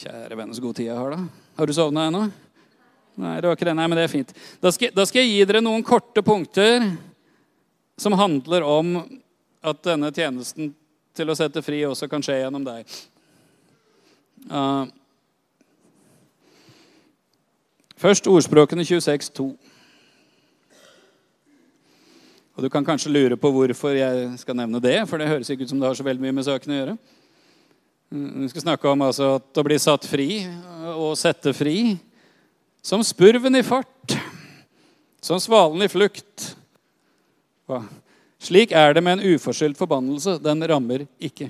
[0.06, 1.46] Kjære venner, så god tid jeg har, da.
[1.58, 2.20] Har du sovna ennå?
[3.18, 3.74] Nei, det var ikke det.
[3.74, 4.34] Nei, men det er fint.
[4.62, 6.86] Da skal, da skal, jeg gi dere noen korte punkter
[7.98, 8.92] som handler om
[9.66, 10.76] at denne tjenesten
[11.18, 12.94] til å sette fri også kan skje gjennom deg.
[14.46, 14.86] Uh,
[17.98, 19.50] først ordspråkene 26.2.
[22.54, 25.66] Og Du kan kanskje lure på hvorfor jeg skal nevne det, for det høres ikke
[25.66, 27.00] ut som det har så veldig mye med saken å gjøre.
[28.10, 30.30] Vi skal snakke om altså, at å bli satt fri
[30.94, 31.96] og sette fri.
[32.86, 34.14] Som spurven i fart,
[35.18, 36.52] som svalen i flukt.
[38.38, 40.38] Slik er det med en uforskyldt forbannelse.
[40.38, 41.50] Den rammer ikke.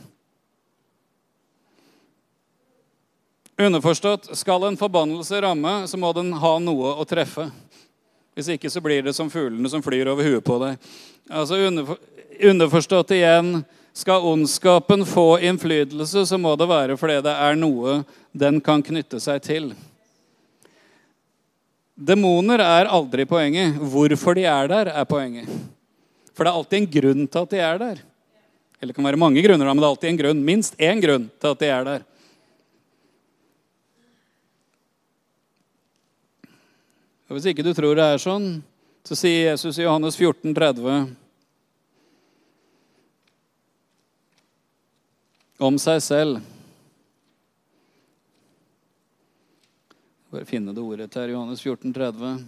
[3.60, 7.50] Underforstått skal en forbannelse ramme, så må den ha noe å treffe.
[8.36, 10.90] Hvis ikke så blir det som fuglene som flyr over huet på deg.
[11.32, 11.60] Altså
[12.36, 13.62] Underforstått igjen
[13.96, 18.02] skal ondskapen få innflytelse, så må det være fordi det er noe
[18.36, 19.70] den kan knytte seg til.
[21.96, 23.78] Demoner er aldri poenget.
[23.80, 25.48] Hvorfor de er der, er poenget.
[26.36, 28.04] For det er alltid en grunn til at de er der.
[28.82, 30.44] Eller det kan være mange grunner, men det er alltid en grunn.
[30.44, 32.08] Minst én grunn til at de er der.
[37.30, 38.58] Og Hvis ikke du tror det er sånn,
[39.08, 41.16] så sier Jesus i Johannes 14, 30
[45.60, 46.44] om seg selv
[50.36, 52.42] Bare finne det ordet her, Johannes 14, 30.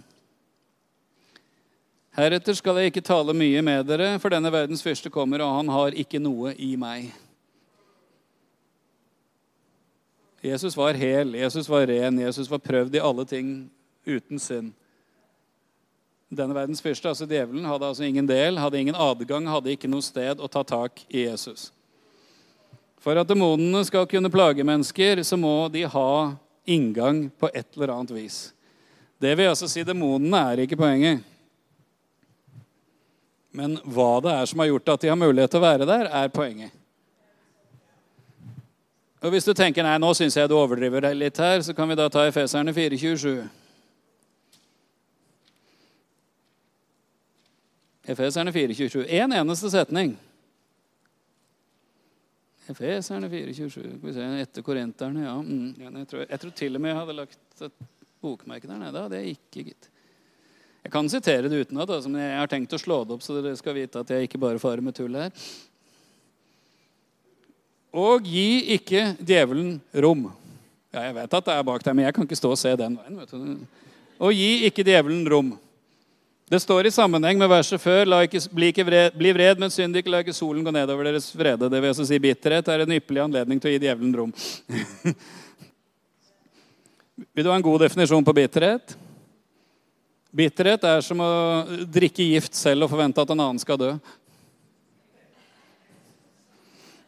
[2.18, 5.70] Heretter skal jeg ikke tale mye med dere, for denne verdens fyrste kommer, og han
[5.72, 7.06] har ikke noe i meg.
[10.44, 13.54] Jesus var hel, Jesus var ren, Jesus var prøvd i alle ting
[14.04, 14.74] uten synd.
[16.28, 20.04] Denne verdens fyrste, altså djevelen, hadde altså ingen del, hadde ingen adgang, hadde ikke noe
[20.04, 21.70] sted å ta tak i Jesus.
[22.98, 26.12] For at demonene skal kunne plage mennesker, så må de ha
[26.68, 28.38] inngang på et eller annet vis.
[29.18, 31.22] Det vil altså si demonene er ikke poenget.
[33.54, 36.10] Men hva det er som har gjort at de har mulighet til å være der,
[36.10, 36.74] er poenget.
[39.18, 41.96] Og Hvis du tenker nei, nå syns jeg du overdriver litt her, så kan vi
[41.98, 43.48] da ta Efeserne 427.
[48.08, 49.02] Efeserne 427.
[49.10, 50.14] Én en eneste setning.
[52.68, 54.40] Efeserne 427.
[54.42, 55.36] Etter korinterne, ja.
[55.40, 57.86] Mm, jeg, tror, jeg, tror, til og med jeg hadde lagt et
[58.20, 59.04] bokmerke der nede.
[59.12, 59.88] Det jeg ikke, gitt.
[60.84, 63.38] Jeg kan sitere det utenat, altså, men jeg har tenkt å slå det opp, så
[63.38, 65.32] dere skal vite at jeg ikke bare farer med tull her.
[67.98, 70.28] Og gi ikke djevelen rom.
[70.92, 72.74] Ja, jeg vet at det er bak der, men jeg kan ikke stå og se
[72.78, 73.18] den veien.
[73.20, 73.80] vet du.
[74.24, 75.54] Og gi ikke djevelen rom.
[76.48, 79.96] Det står i sammenheng med verset før ikke, bli, ikke vred, bli vred, men synd
[80.00, 81.68] ikke, la ikke solen gå ned over deres vrede.
[81.68, 84.32] Det vil altså si bitterhet er en ypperlig anledning til å gi djevelen rom.
[87.36, 88.96] vil du ha en god definisjon på bitterhet?
[90.40, 91.28] Bitterhet er som å
[91.84, 93.90] drikke gift selv og forvente at en annen skal dø.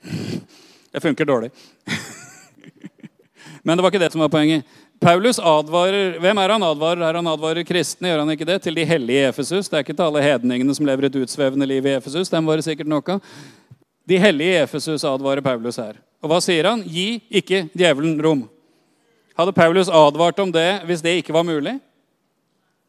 [0.92, 1.50] Det funker dårlig.
[3.64, 4.64] Men det var ikke det som var poenget.
[5.00, 7.02] Paulus advarer Hvem er han advarer?
[7.08, 8.10] Er han advarer kristne?
[8.10, 8.58] Gjør han ikke det?
[8.66, 9.68] Til de hellige i Efesus.
[9.68, 12.28] Det er ikke til alle hedningene som lever et utsvevende liv i Efesus.
[12.28, 13.22] Dem var det sikkert av.
[14.08, 15.96] De hellige i Efesus advarer Paulus her.
[16.20, 16.84] Og hva sier han?
[16.84, 18.44] Gi ikke djevelen rom.
[19.38, 21.78] Hadde Paulus advart om det hvis det ikke var mulig?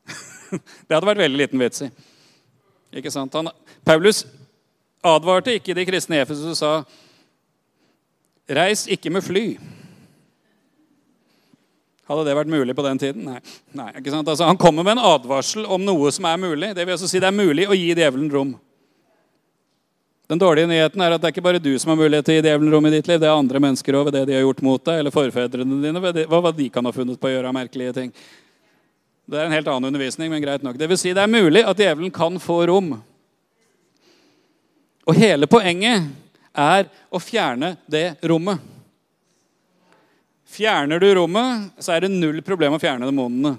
[0.51, 1.91] det hadde vært veldig liten vits i.
[2.99, 3.39] Ikke sant?
[3.39, 3.53] Han,
[3.87, 4.25] Paulus
[4.99, 6.73] advarte ikke de kristne i Efesus og sa
[8.51, 9.45] Reis ikke med fly.
[12.11, 13.23] Hadde det vært mulig på den tiden?
[13.29, 13.39] Nei.
[13.77, 14.27] Nei ikke sant?
[14.27, 16.73] Altså, han kommer med en advarsel om noe som er mulig.
[16.75, 18.51] Det vil altså si det er mulig å gi djevelen rom.
[20.31, 22.39] Den dårlige nyheten er at det er ikke bare du som har mulighet til å
[22.39, 23.19] gi djevelen rom i ditt liv.
[23.19, 26.03] Det er andre mennesker òg ved det de har gjort mot deg, eller forfedrene dine.
[26.31, 28.13] hva de kan ha funnet på å gjøre av merkelige ting.
[29.31, 30.79] Det er en helt annen undervisning, men greit nok.
[30.79, 32.93] Det vil si det er mulig at djevelen kan få rom.
[35.07, 36.11] Og hele poenget
[36.51, 38.70] er å fjerne det rommet.
[40.51, 43.53] Fjerner du rommet, så er det null problem å fjerne demonene.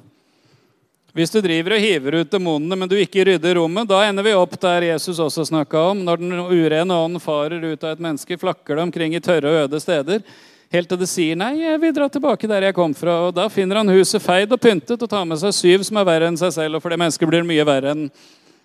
[1.16, 4.34] Hvis du driver og hiver ut demonene, men du ikke rydder rommet, da ender vi
[4.36, 6.02] opp der Jesus også snakka om.
[6.04, 9.66] Når den urene ånden farer ut av et menneske, flakker det omkring i tørre og
[9.66, 10.24] øde steder.
[10.72, 13.28] Helt til det sier 'nei, jeg vil dra tilbake der jeg kom fra'.
[13.28, 16.04] Og Da finner han huset feid og pyntet og tar med seg syv som er
[16.04, 16.76] verre enn seg selv.
[16.76, 18.10] Og for det mennesket blir det mye verre enn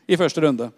[0.07, 0.71] i første runde.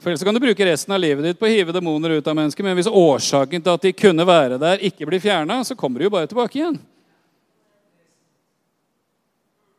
[0.00, 2.36] For Ellers kan du bruke resten av livet ditt på å hive demoner ut av
[2.36, 2.64] mennesker.
[2.66, 6.08] Men hvis årsaken til at de kunne være der, ikke blir fjerna, så kommer de
[6.08, 6.76] jo bare tilbake igjen.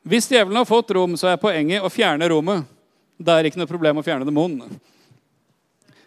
[0.08, 2.66] Hvis djevelen har fått rom, så er poenget å fjerne rommet.
[3.18, 4.80] Det er ikke noe problem å fjerne demonene.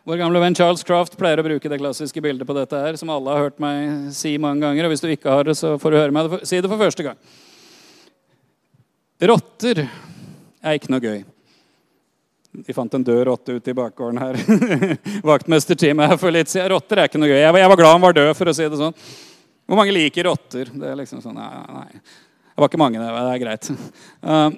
[0.08, 3.12] Vår gamle venn Charles Craft pleier å bruke det klassiske bildet på dette her, som
[3.12, 4.88] alle har hørt meg si mange ganger.
[4.88, 7.04] og Hvis du ikke har det, så får du høre meg si det for første
[7.04, 7.20] gang.
[9.30, 11.20] Rotter er ikke noe gøy.
[12.50, 14.38] De fant en død rotte ute i bakgården her.
[15.30, 16.72] Vaktmesterteamet her for litt siden.
[16.72, 17.38] Rotter er ikke noe gøy.
[17.38, 18.96] Jeg var, glad han var død, for å si det sånn.
[19.70, 20.72] Hvor mange liker rotter?
[20.74, 22.02] Det er liksom sånn, nei, nei.
[22.50, 23.12] Det var ikke mange, det.
[23.14, 23.70] Det er greit.
[24.26, 24.48] Uh,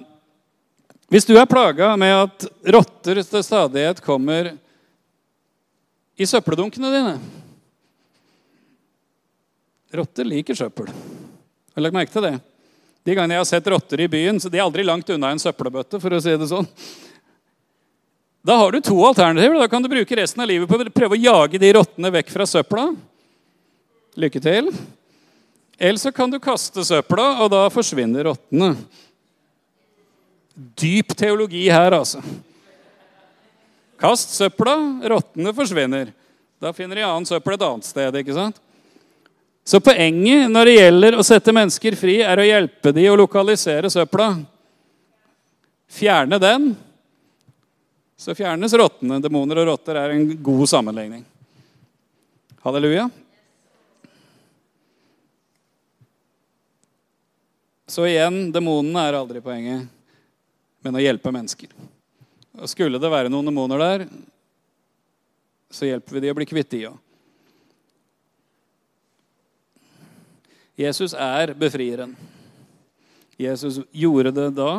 [1.13, 4.55] hvis du er plaga med at rotter til stadighet kommer
[6.17, 7.15] i søppeldunkene dine
[9.93, 10.87] Rotter liker søppel.
[10.89, 12.33] Har merke til det?
[13.05, 15.41] De gangene jeg har sett rotter i byen, så de er aldri langt unna en
[15.41, 15.99] søppelbøtte.
[16.01, 16.65] for å si det sånn.
[18.43, 19.59] Da har du to alternativer.
[19.59, 22.33] Da kan du bruke resten av livet på å prøve å jage de rottene vekk
[22.33, 22.89] fra søpla.
[24.19, 24.67] Lykke til.
[25.79, 28.73] Eller så kan du kaste søpla, og da forsvinner rottene.
[30.53, 32.19] Dyp teologi her, altså.
[33.99, 34.75] Kast søpla,
[35.15, 36.11] rottene forsvinner.
[36.61, 38.15] Da finner de annen søppel et annet sted.
[38.19, 38.59] ikke sant?
[39.63, 43.91] Så poenget når det gjelder å sette mennesker fri, er å hjelpe dem å lokalisere
[43.91, 44.33] søpla.
[45.87, 46.73] Fjerne den,
[48.23, 49.19] så fjernes rottene.
[49.19, 51.25] Demoner og rotter er en god sammenligning.
[52.63, 53.09] Halleluja.
[57.87, 59.89] Så igjen, demonene er aldri poenget,
[60.87, 61.73] men å hjelpe mennesker.
[62.55, 64.05] Og Skulle det være noen demoner der,
[65.67, 66.97] så hjelper vi de å bli kvitt de òg.
[70.79, 72.15] Jesus er befrieren.
[73.35, 74.71] Jesus gjorde det da,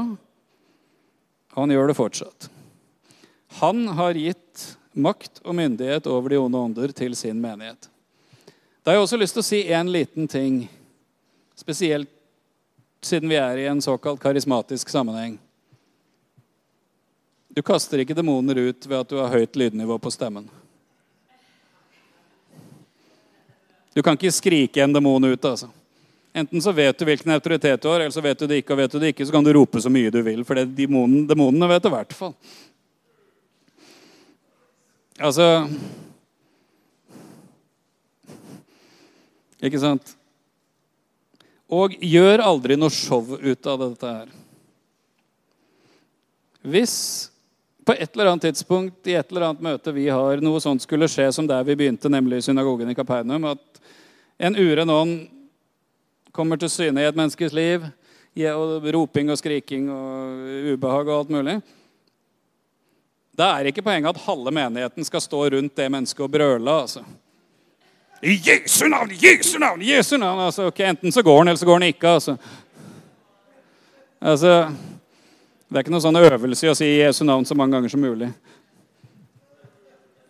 [1.60, 2.53] han gjør det fortsatt.
[3.60, 7.88] Han har gitt makt og myndighet over de onde ånder til sin menighet.
[8.82, 10.64] Da har jeg også lyst til å si én liten ting,
[11.56, 12.10] spesielt
[13.04, 15.38] siden vi er i en såkalt karismatisk sammenheng.
[17.54, 20.48] Du kaster ikke demoner ut ved at du har høyt lydnivå på stemmen.
[23.94, 25.44] Du kan ikke skrike en demon ut.
[25.44, 25.68] altså.
[26.34, 28.74] Enten så vet du hvilken autoritet du har, eller så vet du det ikke.
[28.74, 30.74] og vet du det ikke, Så kan du rope så mye du vil, for det
[30.74, 32.34] demonen, demonene vet det i hvert fall.
[35.22, 35.68] Altså
[39.64, 40.16] Ikke sant?
[41.72, 44.32] Og gjør aldri noe show ut av dette her.
[46.64, 46.96] Hvis
[47.84, 51.08] på et eller annet tidspunkt i et eller annet møte vi har, noe sånt skulle
[51.08, 53.80] skje som der vi begynte, nemlig i synagogen i Kapernaum, at
[54.44, 55.14] en uren ånd
[56.36, 57.84] kommer til syne i et menneskes liv,
[58.50, 61.58] og roping og skriking og ubehag og alt mulig
[63.38, 66.70] Da er ikke poenget at halve menigheten skal stå rundt det mennesket og brøle.
[66.70, 67.02] altså.
[68.22, 70.40] I Jesu navn, Jesu navn, Jesu navn!
[70.40, 72.08] Altså, okay, enten så går han, eller så går han ikke.
[72.08, 72.36] altså.
[74.20, 74.72] Altså,
[75.68, 78.00] Det er ikke noen sånn øvelse i å si Jesu navn så mange ganger som
[78.00, 78.28] mulig.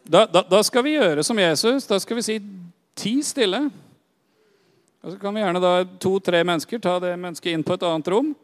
[0.08, 1.86] Da, da, da skal vi gjøre som Jesus.
[1.86, 2.38] Da skal vi si
[2.96, 3.70] 'ti stille'.
[5.02, 8.08] Og Så kan vi gjerne da to-tre mennesker ta det mennesket inn på et annet
[8.08, 8.34] rom.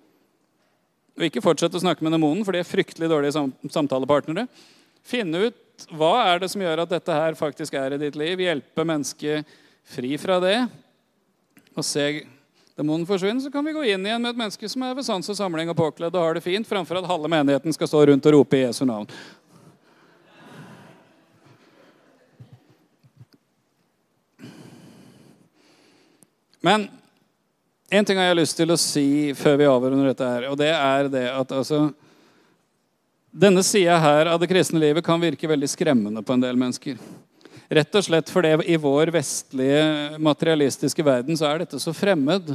[1.20, 4.46] Og ikke fortsette å snakke med demonen, for de er fryktelig dårlige samtalepartnere.
[5.04, 8.40] Finne ut hva er det som gjør at dette her faktisk er i ditt liv.
[8.40, 9.50] Hjelpe mennesket
[9.92, 10.56] fri fra det.
[11.76, 12.06] Og se
[12.80, 15.28] demonen forsvinne, så kan vi gå inn igjen med et menneske som er ved sans
[15.28, 18.30] og samling og påkledd og har det fint, framfor at halve menigheten skal stå rundt
[18.30, 19.10] og rope i Jesu navn.
[26.64, 26.88] Men
[27.90, 30.70] en ting har jeg lyst til å si før vi avrunder dette her, og det
[30.70, 31.90] er det at altså
[33.30, 36.96] Denne sida her av det kristne livet kan virke veldig skremmende på en del mennesker.
[37.70, 39.84] Rett og slett fordi i vår vestlige,
[40.18, 42.50] materialistiske verden så er dette så fremmed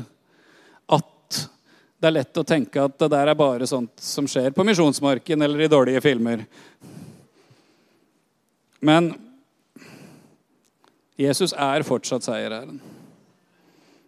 [0.91, 1.37] at
[1.95, 5.47] det er lett å tenke at det der er bare sånt som skjer på Misjonsmarken
[5.47, 6.43] eller i dårlige filmer.
[8.83, 9.13] Men
[11.15, 12.83] Jesus er fortsatt seierherren.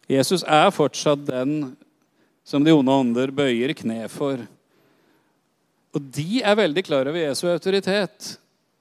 [0.08, 1.76] Jesus er fortsatt den
[2.48, 4.40] som de onde ånder bøyer kne for.
[5.96, 8.38] Og de er veldig klar over Jesu autoritet.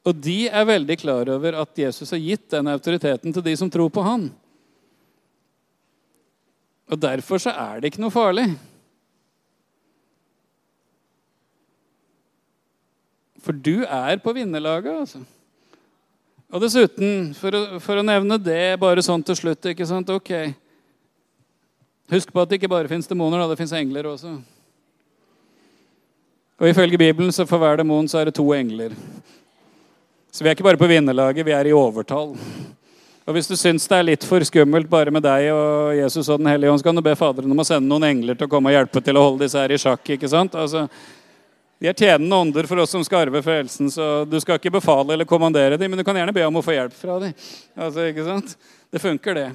[0.07, 3.71] Og de er veldig klar over at Jesus har gitt den autoriteten til de som
[3.73, 4.29] tror på han.
[6.87, 8.47] Og derfor så er det ikke noe farlig.
[13.43, 15.23] For du er på vinnerlaget, altså.
[16.55, 20.31] Og dessuten, for å, for å nevne det bare sånn til slutt ikke sant, ok,
[22.11, 24.37] Husk på at det ikke bare fins demoner, det fins engler også.
[26.57, 28.95] Og Ifølge Bibelen så for hver demon så er det to engler.
[30.31, 32.37] Så vi er ikke bare på vinnerlaget, vi er i overtall.
[33.27, 36.39] Og Hvis du syns det er litt for skummelt bare med deg og Jesus og
[36.39, 38.53] Den hellige ånd, så kan du be Faderen om å sende noen engler til å
[38.53, 40.13] komme og hjelpe til å holde disse her i sjakk.
[40.15, 40.55] ikke sant?
[40.55, 40.87] Altså,
[41.83, 45.13] de er tjenende ånder for oss som skal arve frelsen, så du skal ikke befale
[45.13, 47.35] eller kommandere dem, men du kan gjerne be om å få hjelp fra dem.
[47.75, 48.55] Altså, ikke sant?
[48.95, 49.49] Det funker, det.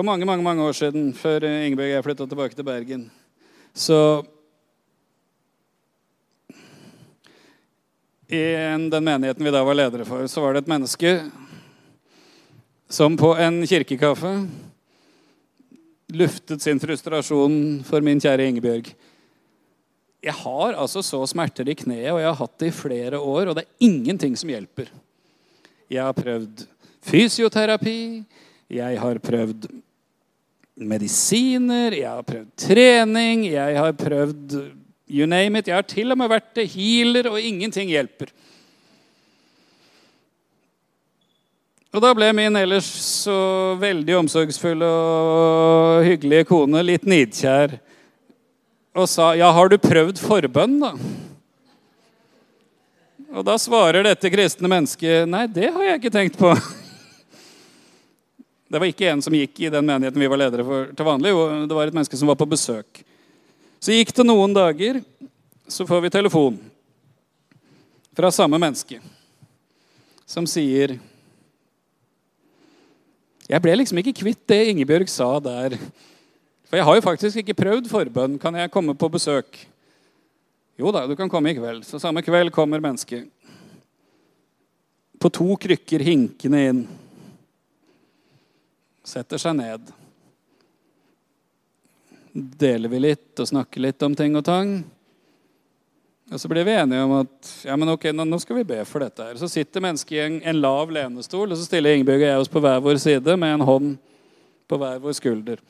[0.00, 3.02] For mange mange, mange år siden, før Ingebjørg og jeg flytta tilbake til Bergen,
[3.76, 3.96] så
[8.32, 8.40] I
[8.88, 11.12] den menigheten vi da var ledere for, så var det et menneske
[12.88, 14.30] som på en kirkekaffe
[16.16, 18.88] luftet sin frustrasjon for min kjære Ingebjørg.
[20.24, 23.52] Jeg har altså så smerter i kneet, og jeg har hatt det i flere år,
[23.52, 24.88] og det er ingenting som hjelper.
[25.92, 26.64] Jeg har prøvd
[27.04, 28.24] fysioterapi,
[28.80, 29.68] jeg har prøvd
[30.80, 34.54] medisiner, jeg har prøvd trening, jeg har prøvd
[35.10, 35.68] you name it.
[35.68, 38.30] Jeg har til og med vært healer, og ingenting hjelper.
[41.90, 42.86] Og da ble min ellers
[43.24, 43.36] så
[43.80, 47.80] veldig omsorgsfulle og hyggelige kone litt nidkjær
[48.94, 50.94] og sa, 'Ja, har du prøvd forbønn, da?'
[53.30, 56.79] Og da svarer dette kristne mennesket, 'Nei, det har jeg ikke tenkt på'.
[58.70, 61.32] Det var ikke en som gikk i den menigheten vi var ledere for til vanlig.
[61.66, 63.00] Det var et menneske som var på besøk.
[63.82, 65.00] Så gikk det noen dager,
[65.66, 66.58] så får vi telefon
[68.14, 69.00] fra samme menneske
[70.28, 70.98] som sier
[73.50, 75.74] Jeg ble liksom ikke kvitt det Ingebjørg sa der.
[76.70, 78.36] For jeg har jo faktisk ikke prøvd forbønn.
[78.38, 79.58] Kan jeg komme på besøk?
[80.78, 81.82] Jo da, du kan komme i kveld.
[81.82, 83.26] Så samme kveld kommer mennesket.
[85.18, 86.84] På to krykker hinkende inn
[89.06, 89.92] setter seg ned.
[92.32, 94.80] Deler vi litt og snakker litt om ting og tang.
[96.30, 99.02] Og så blir vi enige om at ja, men ok, nå, skal vi be for
[99.02, 99.24] dette.
[99.24, 99.38] her.
[99.40, 102.52] Så sitter mennesket i en, en lav lenestol, og så stiller Ingebjørg og jeg oss
[102.52, 103.90] på hver vår side med en hånd
[104.70, 105.64] på hver vår skulder.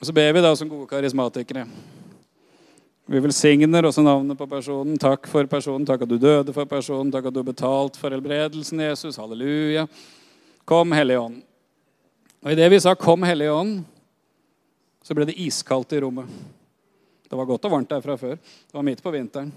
[0.00, 1.64] Og så ber vi da som gode karismatikere.
[3.10, 5.00] Vi velsigner også navnet på personen.
[5.00, 5.88] Takk for personen.
[5.88, 7.10] Takk at du døde for personen.
[7.12, 9.18] Takk at du har betalt for helbredelsen, Jesus.
[9.18, 9.88] Halleluja.
[10.68, 11.40] Kom, Hellige Ånd.
[12.40, 13.84] Og idet vi sa 'Kom, Hellige Ånd',
[15.02, 16.26] så ble det iskaldt i rommet.
[17.28, 18.36] Det var godt og varmt der fra før.
[18.36, 19.52] Det var midt på vinteren.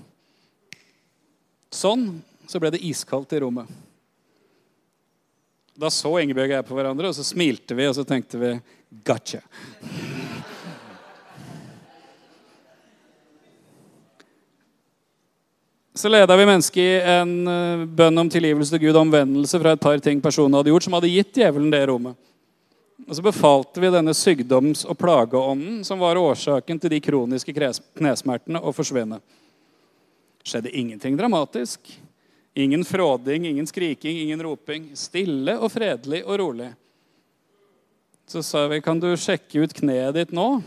[1.72, 3.68] Sånn så ble det iskaldt i rommet.
[5.74, 8.62] Da så Ingebjørg og jeg på hverandre, og så smilte vi og så tenkte vi
[9.04, 9.42] 'gotcha'.
[15.96, 19.80] Så leda vi mennesket i en eh, bønn om tilgivelse til Gud, omvendelse fra et
[19.80, 22.18] par ting personen hadde gjort, som hadde gitt djevelen det rommet.
[23.08, 28.62] Og Så befalte vi denne sykdoms- og plageånden, som var årsaken til de kroniske knesmertene,
[28.62, 29.22] å forsvinne.
[30.44, 31.80] skjedde ingenting dramatisk.
[32.54, 34.90] Ingen fråding, ingen skriking, ingen roping.
[34.94, 36.74] Stille og fredelig og rolig.
[38.28, 40.64] Så sa vi, 'Kan du sjekke ut kneet ditt nå?'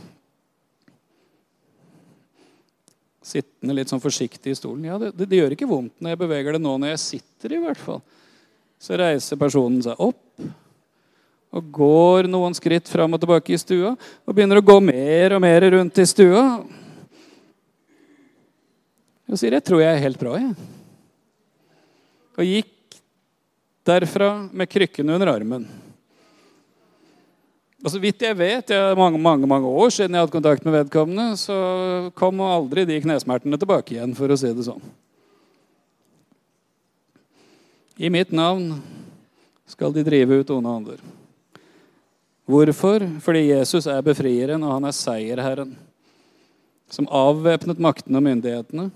[3.23, 4.85] Sittende litt sånn forsiktig i stolen.
[4.85, 7.53] Ja, det, det, det, gjør ikke vondt når jeg beveger det nå når jeg sitter,
[7.53, 8.03] i hvert fall.
[8.79, 10.41] Så reiser personen seg opp
[11.57, 15.43] og går noen skritt fram og tilbake i stua og begynner å gå mer og
[15.45, 16.45] mer rundt i stua.
[19.27, 20.55] Og sier 'Jeg tror jeg er helt bra', jeg.
[22.39, 23.01] Og gikk
[23.87, 25.67] derfra med krykkene under armen.
[27.85, 30.65] Og så vidt jeg vet, det er mange mange, mange år siden jeg hadde kontakt
[30.65, 34.83] med vedkommende, så kom aldri de knesmertene tilbake igjen, for å si det sånn.
[37.97, 38.83] I mitt navn
[39.67, 40.99] skal de drive ut onde ånder.
[42.47, 43.03] Hvorfor?
[43.21, 45.75] Fordi Jesus er befrieren, og han er seierherren.
[46.91, 48.91] Som avvæpnet maktene og myndighetene,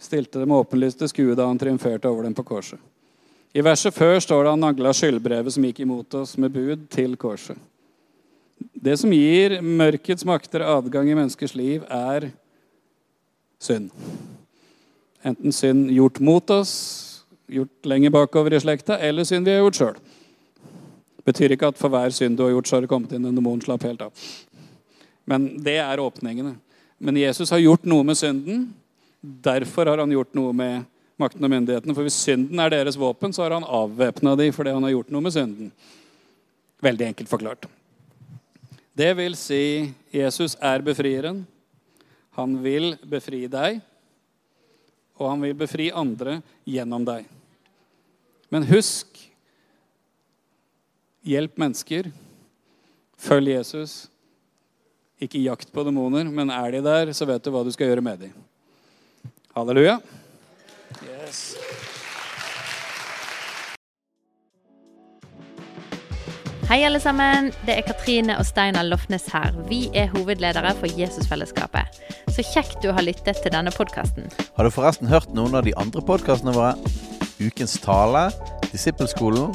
[0.00, 2.80] stilte dem åpenlyst til skue da han triumferte over dem på korset.
[3.54, 7.14] I verset før står det han nagla skyldbrevet som gikk imot oss med bud, til
[7.20, 7.60] korset.
[8.74, 12.30] Det som gir mørkets makter adgang i menneskers liv, er
[13.62, 13.92] synd.
[15.24, 16.74] Enten synd gjort mot oss,
[17.46, 20.02] gjort lenger bakover i slekta, eller synd vi har gjort sjøl.
[21.24, 23.36] Betyr ikke at for hver synd du har gjort, så har det kommet inn en
[23.36, 23.62] demon.
[23.64, 24.24] Slapp helt av.
[25.24, 26.56] Men det er åpningene.
[27.00, 28.66] Men Jesus har gjort noe med synden.
[29.20, 30.84] Derfor har han gjort noe med
[31.20, 31.94] makten og myndighetene.
[31.96, 35.14] For hvis synden er deres våpen, så har han avvæpna de fordi han har gjort
[35.14, 35.72] noe med synden.
[36.84, 37.68] Veldig enkelt forklart.
[38.94, 41.42] Det vil si Jesus er befrieren.
[42.38, 43.78] Han vil befri deg,
[45.18, 47.26] og han vil befri andre gjennom deg.
[48.50, 49.13] Men husk
[51.24, 52.10] hjelp mennesker.
[53.20, 54.04] Følg Jesus.
[55.22, 58.04] Ikke jakt på demoner, men er de der, så vet du hva du skal gjøre
[58.04, 58.34] med dem.
[59.54, 60.00] Halleluja.
[61.06, 61.54] Yes.
[66.64, 67.52] Hei, alle sammen.
[67.68, 69.54] Det er Katrine og Steinar Lofnes her.
[69.68, 72.00] Vi er hovedledere for Jesusfellesskapet.
[72.34, 74.26] Så kjekt du har lyttet til denne podkasten.
[74.56, 76.74] Har du forresten hørt noen av de andre podkastene våre?
[77.38, 78.26] Ukens tale,
[78.72, 79.54] Disippelskolen,